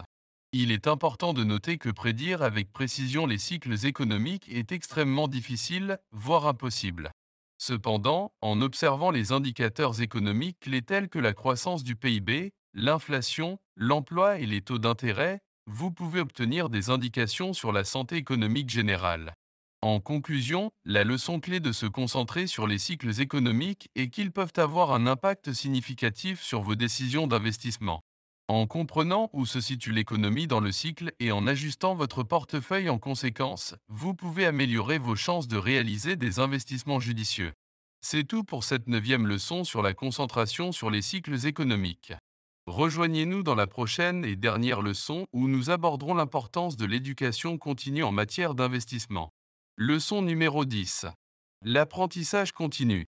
Il 0.51 0.71
est 0.71 0.87
important 0.87 1.33
de 1.33 1.43
noter 1.43 1.77
que 1.77 1.89
prédire 1.89 2.41
avec 2.41 2.73
précision 2.73 3.27
les 3.27 3.37
cycles 3.37 3.85
économiques 3.85 4.49
est 4.49 4.71
extrêmement 4.71 5.27
difficile, 5.27 5.99
voire 6.11 6.47
impossible. 6.47 7.11
Cependant, 7.59 8.33
en 8.41 8.59
observant 8.61 9.11
les 9.11 9.31
indicateurs 9.31 10.01
économiques 10.01 10.61
clés 10.61 10.81
tels 10.81 11.07
que 11.07 11.19
la 11.19 11.33
croissance 11.33 11.83
du 11.83 11.95
PIB, 11.95 12.51
l'inflation, 12.73 13.59
l'emploi 13.75 14.39
et 14.39 14.47
les 14.47 14.61
taux 14.61 14.79
d'intérêt, 14.79 15.39
vous 15.67 15.91
pouvez 15.91 16.19
obtenir 16.19 16.69
des 16.69 16.89
indications 16.89 17.53
sur 17.53 17.71
la 17.71 17.83
santé 17.83 18.15
économique 18.15 18.71
générale. 18.71 19.35
En 19.81 19.99
conclusion, 19.99 20.71
la 20.83 21.03
leçon 21.03 21.39
clé 21.39 21.59
de 21.59 21.71
se 21.71 21.85
concentrer 21.85 22.47
sur 22.47 22.65
les 22.65 22.79
cycles 22.79 23.21
économiques 23.21 23.89
est 23.95 24.09
qu'ils 24.09 24.31
peuvent 24.31 24.53
avoir 24.57 24.93
un 24.93 25.05
impact 25.05 25.53
significatif 25.53 26.41
sur 26.41 26.61
vos 26.61 26.75
décisions 26.75 27.27
d'investissement. 27.27 28.01
En 28.49 28.65
comprenant 28.65 29.29
où 29.31 29.45
se 29.45 29.61
situe 29.61 29.91
l'économie 29.91 30.47
dans 30.47 30.59
le 30.59 30.71
cycle 30.71 31.13
et 31.19 31.31
en 31.31 31.45
ajustant 31.45 31.93
votre 31.93 32.23
portefeuille 32.23 32.89
en 32.89 32.97
conséquence, 32.97 33.75
vous 33.89 34.15
pouvez 34.15 34.47
améliorer 34.47 34.97
vos 34.97 35.15
chances 35.15 35.47
de 35.47 35.55
réaliser 35.55 36.15
des 36.15 36.39
investissements 36.39 36.99
judicieux. 36.99 37.53
C'est 38.01 38.23
tout 38.23 38.43
pour 38.43 38.63
cette 38.63 38.87
neuvième 38.87 39.27
leçon 39.27 39.63
sur 39.63 39.83
la 39.83 39.93
concentration 39.93 40.71
sur 40.71 40.89
les 40.89 41.03
cycles 41.03 41.45
économiques. 41.45 42.13
Rejoignez-nous 42.65 43.43
dans 43.43 43.53
la 43.53 43.67
prochaine 43.67 44.25
et 44.25 44.35
dernière 44.35 44.81
leçon 44.81 45.27
où 45.31 45.47
nous 45.47 45.69
aborderons 45.69 46.15
l'importance 46.15 46.75
de 46.75 46.87
l'éducation 46.87 47.59
continue 47.59 48.03
en 48.03 48.11
matière 48.11 48.55
d'investissement. 48.55 49.29
Leçon 49.77 50.23
numéro 50.23 50.65
10. 50.65 51.05
L'apprentissage 51.61 52.51
continu. 52.51 53.05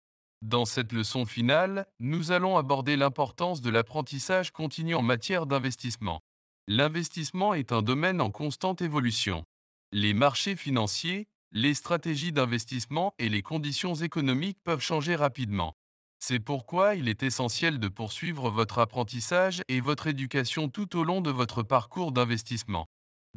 Dans 0.43 0.65
cette 0.65 0.93
leçon 0.93 1.25
finale, 1.25 1.87
nous 1.99 2.31
allons 2.31 2.57
aborder 2.57 2.95
l'importance 2.95 3.59
de 3.59 3.71
l'apprentissage 3.71 4.51
continu 4.51 4.93
en 4.93 5.01
matière 5.01 5.47
d'investissement. 5.47 6.21
L'investissement 6.67 7.55
est 7.55 7.71
un 7.71 7.81
domaine 7.81 8.21
en 8.21 8.29
constante 8.29 8.83
évolution. 8.83 9.45
Les 9.91 10.13
marchés 10.13 10.55
financiers, 10.55 11.27
les 11.51 11.73
stratégies 11.73 12.33
d'investissement 12.33 13.13
et 13.17 13.29
les 13.29 13.41
conditions 13.41 13.95
économiques 13.95 14.59
peuvent 14.63 14.81
changer 14.81 15.15
rapidement. 15.15 15.73
C'est 16.19 16.39
pourquoi 16.39 16.93
il 16.93 17.09
est 17.09 17.23
essentiel 17.23 17.79
de 17.79 17.87
poursuivre 17.87 18.51
votre 18.51 18.77
apprentissage 18.77 19.63
et 19.69 19.81
votre 19.81 20.05
éducation 20.05 20.69
tout 20.69 20.97
au 20.97 21.03
long 21.03 21.21
de 21.21 21.31
votre 21.31 21.63
parcours 21.63 22.11
d'investissement. 22.11 22.85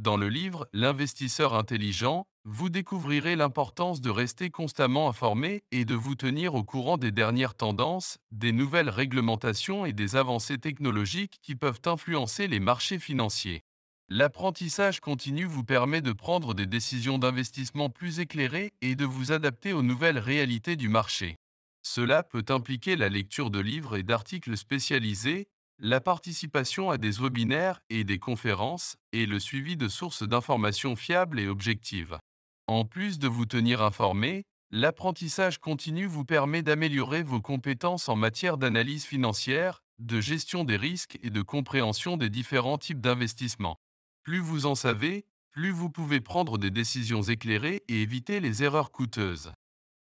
Dans 0.00 0.16
le 0.16 0.30
livre 0.30 0.66
L'investisseur 0.72 1.52
intelligent, 1.52 2.26
vous 2.46 2.70
découvrirez 2.70 3.36
l'importance 3.36 4.00
de 4.00 4.08
rester 4.08 4.48
constamment 4.48 5.10
informé 5.10 5.62
et 5.72 5.84
de 5.84 5.94
vous 5.94 6.14
tenir 6.14 6.54
au 6.54 6.64
courant 6.64 6.96
des 6.96 7.12
dernières 7.12 7.54
tendances, 7.54 8.16
des 8.30 8.52
nouvelles 8.52 8.88
réglementations 8.88 9.84
et 9.84 9.92
des 9.92 10.16
avancées 10.16 10.56
technologiques 10.56 11.38
qui 11.42 11.54
peuvent 11.54 11.82
influencer 11.84 12.48
les 12.48 12.60
marchés 12.60 12.98
financiers. 12.98 13.60
L'apprentissage 14.08 15.00
continu 15.00 15.44
vous 15.44 15.64
permet 15.64 16.00
de 16.00 16.12
prendre 16.12 16.54
des 16.54 16.64
décisions 16.64 17.18
d'investissement 17.18 17.90
plus 17.90 18.20
éclairées 18.20 18.72
et 18.80 18.94
de 18.94 19.04
vous 19.04 19.32
adapter 19.32 19.74
aux 19.74 19.82
nouvelles 19.82 20.18
réalités 20.18 20.76
du 20.76 20.88
marché. 20.88 21.36
Cela 21.82 22.22
peut 22.22 22.46
impliquer 22.48 22.96
la 22.96 23.10
lecture 23.10 23.50
de 23.50 23.60
livres 23.60 23.98
et 23.98 24.02
d'articles 24.02 24.56
spécialisés, 24.56 25.46
la 25.82 26.00
participation 26.02 26.90
à 26.90 26.98
des 26.98 27.18
webinaires 27.18 27.80
et 27.88 28.04
des 28.04 28.18
conférences, 28.18 28.96
et 29.12 29.24
le 29.24 29.40
suivi 29.40 29.78
de 29.78 29.88
sources 29.88 30.22
d'informations 30.22 30.94
fiables 30.94 31.40
et 31.40 31.48
objectives. 31.48 32.18
En 32.66 32.84
plus 32.84 33.18
de 33.18 33.28
vous 33.28 33.46
tenir 33.46 33.82
informé, 33.82 34.44
l'apprentissage 34.70 35.58
continu 35.58 36.04
vous 36.04 36.26
permet 36.26 36.62
d'améliorer 36.62 37.22
vos 37.22 37.40
compétences 37.40 38.10
en 38.10 38.14
matière 38.14 38.58
d'analyse 38.58 39.04
financière, 39.04 39.82
de 39.98 40.20
gestion 40.20 40.64
des 40.64 40.76
risques 40.76 41.18
et 41.22 41.30
de 41.30 41.42
compréhension 41.42 42.18
des 42.18 42.28
différents 42.28 42.78
types 42.78 43.00
d'investissements. 43.00 43.78
Plus 44.22 44.38
vous 44.38 44.66
en 44.66 44.74
savez, 44.74 45.24
plus 45.50 45.70
vous 45.70 45.90
pouvez 45.90 46.20
prendre 46.20 46.58
des 46.58 46.70
décisions 46.70 47.22
éclairées 47.22 47.82
et 47.88 48.02
éviter 48.02 48.40
les 48.40 48.62
erreurs 48.62 48.92
coûteuses. 48.92 49.52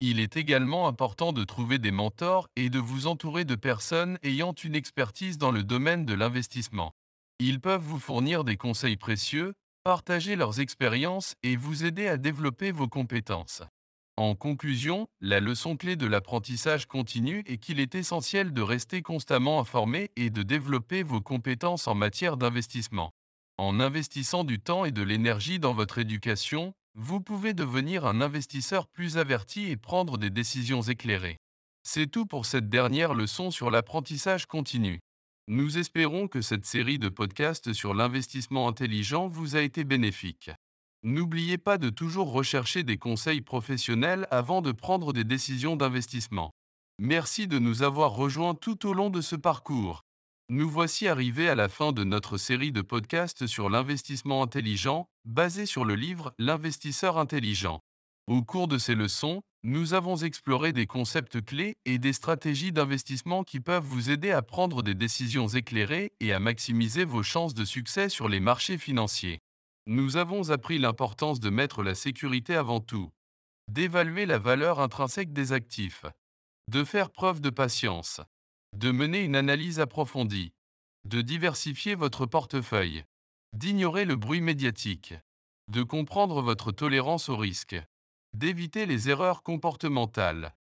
Il 0.01 0.21
est 0.21 0.37
également 0.37 0.87
important 0.87 1.33
de 1.33 1.43
trouver 1.43 1.79
des 1.79 1.91
mentors 1.91 2.49
et 2.55 2.71
de 2.71 2.79
vous 2.79 3.09
entourer 3.09 3.45
de 3.45 3.57
personnes 3.57 4.17
ayant 4.23 4.53
une 4.53 4.77
expertise 4.77 5.39
dans 5.39 5.51
le 5.51 5.65
domaine 5.65 6.07
de 6.07 6.15
l'investissement. 6.15 6.95
Ils 7.41 7.61
peuvent 7.61 7.83
vous 7.83 7.99
fournir 7.99 8.45
des 8.45 8.57
conseils 8.57 8.97
précieux, 8.97 9.55
partager 9.83 10.37
leurs 10.37 10.61
expériences 10.61 11.35
et 11.43 11.57
vous 11.57 11.85
aider 11.85 12.07
à 12.07 12.17
développer 12.17 12.71
vos 12.71 12.87
compétences. 12.87 13.63
En 14.17 14.37
conclusion, 14.37 15.09
la 15.21 15.41
leçon 15.41 15.77
clé 15.77 15.97
de 15.97 16.07
l'apprentissage 16.07 16.87
continu 16.87 17.43
est 17.47 17.59
qu'il 17.59 17.81
est 17.81 17.97
essentiel 17.97 18.53
de 18.53 18.63
rester 18.63 19.03
constamment 19.03 19.59
informé 19.59 20.13
et 20.15 20.31
de 20.31 20.43
développer 20.45 21.03
vos 21.03 21.21
compétences 21.21 21.89
en 21.89 21.97
matière 21.97 22.37
d'investissement. 22.37 23.11
En 23.57 23.81
investissant 23.81 24.45
du 24.45 24.61
temps 24.61 24.85
et 24.85 24.93
de 24.93 25.03
l'énergie 25.03 25.59
dans 25.59 25.75
votre 25.75 25.99
éducation, 25.99 26.73
vous 27.01 27.21
pouvez 27.21 27.55
devenir 27.55 28.07
un 28.07 28.21
investisseur 28.21 28.89
plus 28.89 29.19
averti 29.19 29.71
et 29.71 29.77
prendre 29.77 30.19
des 30.19 30.31
décisions 30.31 30.83
éclairées. 30.83 31.39
C'est 31.85 32.09
tout 32.09 32.27
pour 32.27 32.45
cette 32.45 32.69
dernière 32.69 33.15
leçon 33.15 33.53
sur 33.53 33.71
l'apprentissage 33.71 34.47
continu. 34.47 34.99
Nous 35.47 35.79
espérons 35.79 36.27
que 36.27 36.41
cette 36.41 36.67
série 36.67 36.99
de 36.99 37.09
podcasts 37.09 37.73
sur 37.73 37.95
l'investissement 37.95 38.67
intelligent 38.67 39.29
vous 39.29 39.55
a 39.55 39.63
été 39.63 39.85
bénéfique. 39.85 40.51
N'oubliez 41.05 41.57
pas 41.57 41.79
de 41.79 41.89
toujours 41.89 42.33
rechercher 42.33 42.83
des 42.83 42.99
conseils 42.99 43.43
professionnels 43.43 44.27
avant 44.33 44.61
de 44.61 44.73
prendre 44.73 45.13
des 45.13 45.25
décisions 45.25 45.77
d'investissement. 45.77 46.51
Merci 46.99 47.47
de 47.47 47.61
nous 47.61 47.85
avoir 47.85 48.11
rejoints 48.11 48.57
tout 48.57 48.89
au 48.89 48.93
long 48.93 49.09
de 49.09 49.21
ce 49.21 49.37
parcours. 49.37 50.03
Nous 50.51 50.71
voici 50.71 51.09
arrivés 51.09 51.51
à 51.51 51.55
la 51.55 51.69
fin 51.69 51.93
de 51.93 52.05
notre 52.05 52.39
série 52.39 52.73
de 52.73 52.81
podcasts 52.81 53.47
sur 53.47 53.69
l'investissement 53.69 54.43
intelligent, 54.43 55.11
basée 55.27 55.67
sur 55.67 55.85
le 55.85 55.95
livre 55.95 56.33
L'investisseur 56.39 57.19
intelligent. 57.19 57.81
Au 58.29 58.43
cours 58.43 58.67
de 58.67 58.79
ces 58.79 58.95
leçons, 58.95 59.43
nous 59.63 59.93
avons 59.93 60.17
exploré 60.17 60.73
des 60.73 60.87
concepts 60.87 61.45
clés 61.45 61.77
et 61.85 61.99
des 61.99 62.15
stratégies 62.15 62.73
d'investissement 62.73 63.45
qui 63.45 63.61
peuvent 63.61 63.85
vous 63.85 64.09
aider 64.09 64.31
à 64.31 64.41
prendre 64.41 64.83
des 64.83 64.95
décisions 64.95 65.49
éclairées 65.49 66.13
et 66.21 66.33
à 66.33 66.41
maximiser 66.41 67.05
vos 67.05 67.23
chances 67.23 67.53
de 67.53 67.67
succès 67.67 68.09
sur 68.09 68.27
les 68.27 68.41
marchés 68.41 68.79
financiers. 68.79 69.41
Nous 69.87 70.17
avons 70.17 70.49
appris 70.49 70.79
l'importance 70.79 71.41
de 71.41 71.51
mettre 71.51 71.83
la 71.83 71.95
sécurité 71.95 72.55
avant 72.55 72.81
tout, 72.81 73.11
d'évaluer 73.71 74.25
la 74.25 74.39
valeur 74.39 74.81
intrinsèque 74.81 75.35
des 75.35 75.53
actifs, 75.53 76.07
de 76.69 76.85
faire 76.85 77.11
preuve 77.11 77.43
de 77.43 77.51
patience, 77.51 78.23
de 78.77 78.91
mener 78.91 79.25
une 79.25 79.37
analyse 79.37 79.81
approfondie, 79.81 80.53
de 81.05 81.21
diversifier 81.21 81.95
votre 81.95 82.27
portefeuille, 82.27 83.05
d'ignorer 83.53 84.05
le 84.05 84.17
bruit 84.17 84.41
médiatique, 84.41 85.15
de 85.71 85.83
comprendre 85.83 86.43
votre 86.43 86.73
tolérance 86.73 87.29
au 87.29 87.37
risque, 87.37 87.77
d'éviter 88.35 88.87
les 88.87 89.09
erreurs 89.09 89.43
comportementales, 89.43 90.55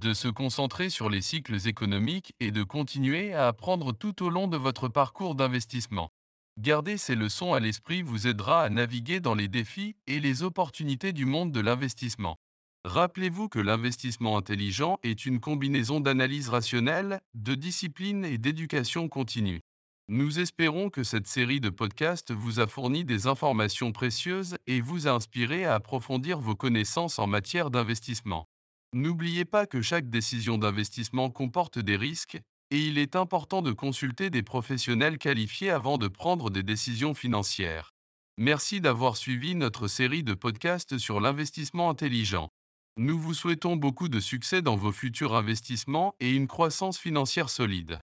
de 0.00 0.14
se 0.14 0.28
concentrer 0.28 0.90
sur 0.90 1.08
les 1.08 1.20
cycles 1.20 1.68
économiques 1.68 2.34
et 2.40 2.50
de 2.50 2.62
continuer 2.62 3.34
à 3.34 3.48
apprendre 3.48 3.92
tout 3.92 4.22
au 4.22 4.30
long 4.30 4.48
de 4.48 4.56
votre 4.56 4.88
parcours 4.88 5.34
d'investissement. 5.34 6.10
Garder 6.58 6.98
ces 6.98 7.14
leçons 7.14 7.54
à 7.54 7.60
l'esprit 7.60 8.02
vous 8.02 8.26
aidera 8.26 8.62
à 8.62 8.68
naviguer 8.68 9.20
dans 9.20 9.34
les 9.34 9.48
défis 9.48 9.96
et 10.06 10.20
les 10.20 10.42
opportunités 10.42 11.12
du 11.12 11.24
monde 11.24 11.52
de 11.52 11.60
l'investissement. 11.60 12.36
Rappelez-vous 12.84 13.48
que 13.48 13.60
l'investissement 13.60 14.36
intelligent 14.36 14.98
est 15.04 15.24
une 15.24 15.38
combinaison 15.38 16.00
d'analyse 16.00 16.48
rationnelle, 16.48 17.20
de 17.34 17.54
discipline 17.54 18.24
et 18.24 18.38
d'éducation 18.38 19.08
continue. 19.08 19.60
Nous 20.08 20.40
espérons 20.40 20.90
que 20.90 21.04
cette 21.04 21.28
série 21.28 21.60
de 21.60 21.70
podcasts 21.70 22.32
vous 22.32 22.58
a 22.58 22.66
fourni 22.66 23.04
des 23.04 23.28
informations 23.28 23.92
précieuses 23.92 24.56
et 24.66 24.80
vous 24.80 25.06
a 25.06 25.12
inspiré 25.12 25.64
à 25.64 25.76
approfondir 25.76 26.40
vos 26.40 26.56
connaissances 26.56 27.20
en 27.20 27.28
matière 27.28 27.70
d'investissement. 27.70 28.48
N'oubliez 28.94 29.44
pas 29.44 29.66
que 29.66 29.80
chaque 29.80 30.10
décision 30.10 30.58
d'investissement 30.58 31.30
comporte 31.30 31.78
des 31.78 31.96
risques 31.96 32.40
et 32.72 32.80
il 32.80 32.98
est 32.98 33.14
important 33.14 33.62
de 33.62 33.70
consulter 33.70 34.28
des 34.28 34.42
professionnels 34.42 35.18
qualifiés 35.18 35.70
avant 35.70 35.98
de 35.98 36.08
prendre 36.08 36.50
des 36.50 36.64
décisions 36.64 37.14
financières. 37.14 37.94
Merci 38.38 38.80
d'avoir 38.80 39.16
suivi 39.16 39.54
notre 39.54 39.86
série 39.86 40.24
de 40.24 40.34
podcasts 40.34 40.98
sur 40.98 41.20
l'investissement 41.20 41.88
intelligent. 41.88 42.50
Nous 42.98 43.18
vous 43.18 43.32
souhaitons 43.32 43.76
beaucoup 43.76 44.10
de 44.10 44.20
succès 44.20 44.60
dans 44.60 44.76
vos 44.76 44.92
futurs 44.92 45.34
investissements 45.34 46.14
et 46.20 46.32
une 46.32 46.46
croissance 46.46 46.98
financière 46.98 47.48
solide. 47.48 47.98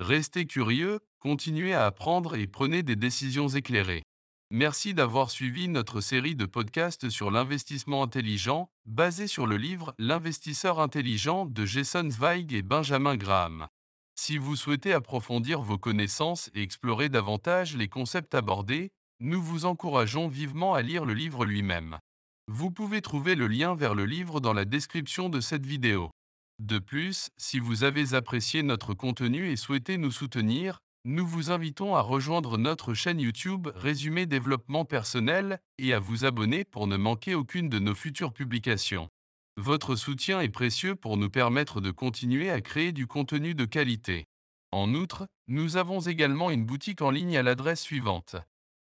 Restez 0.00 0.46
curieux, 0.46 0.98
continuez 1.20 1.74
à 1.74 1.86
apprendre 1.86 2.34
et 2.34 2.48
prenez 2.48 2.82
des 2.82 2.96
décisions 2.96 3.46
éclairées. 3.46 4.02
Merci 4.50 4.94
d'avoir 4.94 5.30
suivi 5.30 5.68
notre 5.68 6.00
série 6.00 6.34
de 6.34 6.44
podcasts 6.44 7.08
sur 7.08 7.30
l'investissement 7.30 8.02
intelligent, 8.02 8.68
basée 8.84 9.28
sur 9.28 9.46
le 9.46 9.56
livre 9.56 9.94
L'investisseur 9.96 10.80
intelligent 10.80 11.46
de 11.46 11.64
Jason 11.64 12.10
Zweig 12.10 12.52
et 12.52 12.62
Benjamin 12.62 13.16
Graham. 13.16 13.68
Si 14.16 14.38
vous 14.38 14.56
souhaitez 14.56 14.92
approfondir 14.92 15.62
vos 15.62 15.78
connaissances 15.78 16.50
et 16.56 16.62
explorer 16.62 17.08
davantage 17.08 17.76
les 17.76 17.88
concepts 17.88 18.34
abordés, 18.34 18.90
nous 19.20 19.40
vous 19.40 19.66
encourageons 19.66 20.26
vivement 20.26 20.74
à 20.74 20.82
lire 20.82 21.04
le 21.04 21.14
livre 21.14 21.44
lui-même. 21.44 22.00
Vous 22.48 22.72
pouvez 22.72 23.02
trouver 23.02 23.36
le 23.36 23.46
lien 23.46 23.74
vers 23.74 23.94
le 23.94 24.04
livre 24.04 24.40
dans 24.40 24.52
la 24.52 24.64
description 24.64 25.28
de 25.28 25.40
cette 25.40 25.64
vidéo. 25.64 26.10
De 26.58 26.78
plus, 26.78 27.30
si 27.36 27.60
vous 27.60 27.84
avez 27.84 28.14
apprécié 28.14 28.62
notre 28.62 28.94
contenu 28.94 29.48
et 29.48 29.56
souhaitez 29.56 29.96
nous 29.96 30.10
soutenir, 30.10 30.80
nous 31.04 31.26
vous 31.26 31.50
invitons 31.50 31.94
à 31.94 32.00
rejoindre 32.00 32.58
notre 32.58 32.94
chaîne 32.94 33.20
YouTube 33.20 33.68
Résumé 33.74 34.26
Développement 34.26 34.84
Personnel 34.84 35.60
et 35.78 35.94
à 35.94 36.00
vous 36.00 36.24
abonner 36.24 36.64
pour 36.64 36.86
ne 36.86 36.96
manquer 36.96 37.34
aucune 37.34 37.68
de 37.68 37.78
nos 37.78 37.94
futures 37.94 38.32
publications. 38.32 39.08
Votre 39.56 39.94
soutien 39.94 40.40
est 40.40 40.48
précieux 40.48 40.96
pour 40.96 41.16
nous 41.16 41.30
permettre 41.30 41.80
de 41.80 41.90
continuer 41.90 42.50
à 42.50 42.60
créer 42.60 42.92
du 42.92 43.06
contenu 43.06 43.54
de 43.54 43.64
qualité. 43.64 44.24
En 44.72 44.94
outre, 44.94 45.26
nous 45.46 45.76
avons 45.76 46.00
également 46.00 46.50
une 46.50 46.64
boutique 46.64 47.02
en 47.02 47.10
ligne 47.10 47.36
à 47.36 47.42
l'adresse 47.42 47.82
suivante 47.82 48.36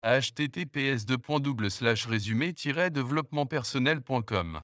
https 0.02 1.06
résumé 2.06 2.54
développementpersonnel.com 2.90 4.60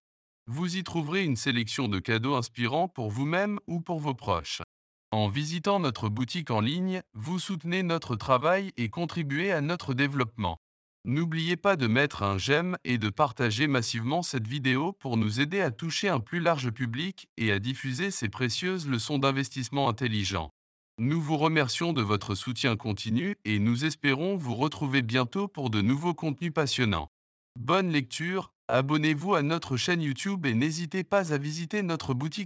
vous 0.49 0.77
y 0.77 0.85
trouverez 0.85 1.25
une 1.25 1.35
sélection 1.35 1.89
de 1.89 1.99
cadeaux 1.99 2.37
inspirants 2.37 2.87
pour 2.87 3.11
vous-même 3.11 3.59
ou 3.67 3.81
pour 3.81 3.99
vos 3.99 4.15
proches. 4.15 4.63
En 5.11 5.29
visitant 5.29 5.81
notre 5.81 6.09
boutique 6.09 6.51
en 6.53 6.61
ligne, 6.61 7.03
vous 7.15 7.41
soutenez 7.41 7.83
notre 7.83 8.15
travail 8.15 8.71
et 8.77 8.89
contribuez 8.89 9.51
à 9.51 9.61
notre 9.61 9.93
développement. 9.93 10.59
N'oubliez 11.05 11.57
pas 11.57 11.77
de 11.77 11.87
mettre 11.87 12.23
un 12.23 12.39
j'aime 12.39 12.77
et 12.85 12.99
de 12.99 13.11
partager 13.11 13.67
massivement 13.67 14.23
cette 14.23 14.47
vidéo 14.47 14.93
pour 14.93 15.17
nous 15.17 15.41
aider 15.41 15.61
à 15.61 15.71
toucher 15.71 16.09
un 16.09 16.21
plus 16.21 16.41
large 16.41 16.71
public 16.71 17.29
et 17.37 17.51
à 17.51 17.59
diffuser 17.59 18.11
ces 18.11 18.29
précieuses 18.29 18.89
leçons 18.89 19.19
d'investissement 19.19 19.89
intelligent. 19.89 20.53
Nous 20.99 21.21
vous 21.21 21.37
remercions 21.37 21.93
de 21.93 22.01
votre 22.01 22.35
soutien 22.35 22.75
continu 22.75 23.37
et 23.45 23.59
nous 23.59 23.85
espérons 23.85 24.39
vous 24.39 24.55
retrouver 24.55 25.03
bientôt 25.03 25.47
pour 25.47 25.69
de 25.69 25.83
nouveaux 25.83 26.15
contenus 26.15 26.55
passionnants. 26.55 27.11
Bonne 27.61 27.91
lecture, 27.91 28.55
abonnez-vous 28.69 29.35
à 29.35 29.43
notre 29.43 29.77
chaîne 29.77 30.01
YouTube 30.01 30.47
et 30.47 30.55
n'hésitez 30.55 31.05
pas 31.05 31.35
à 31.35 31.37
visiter 31.37 31.83
notre 31.83 32.15
boutique 32.15 32.45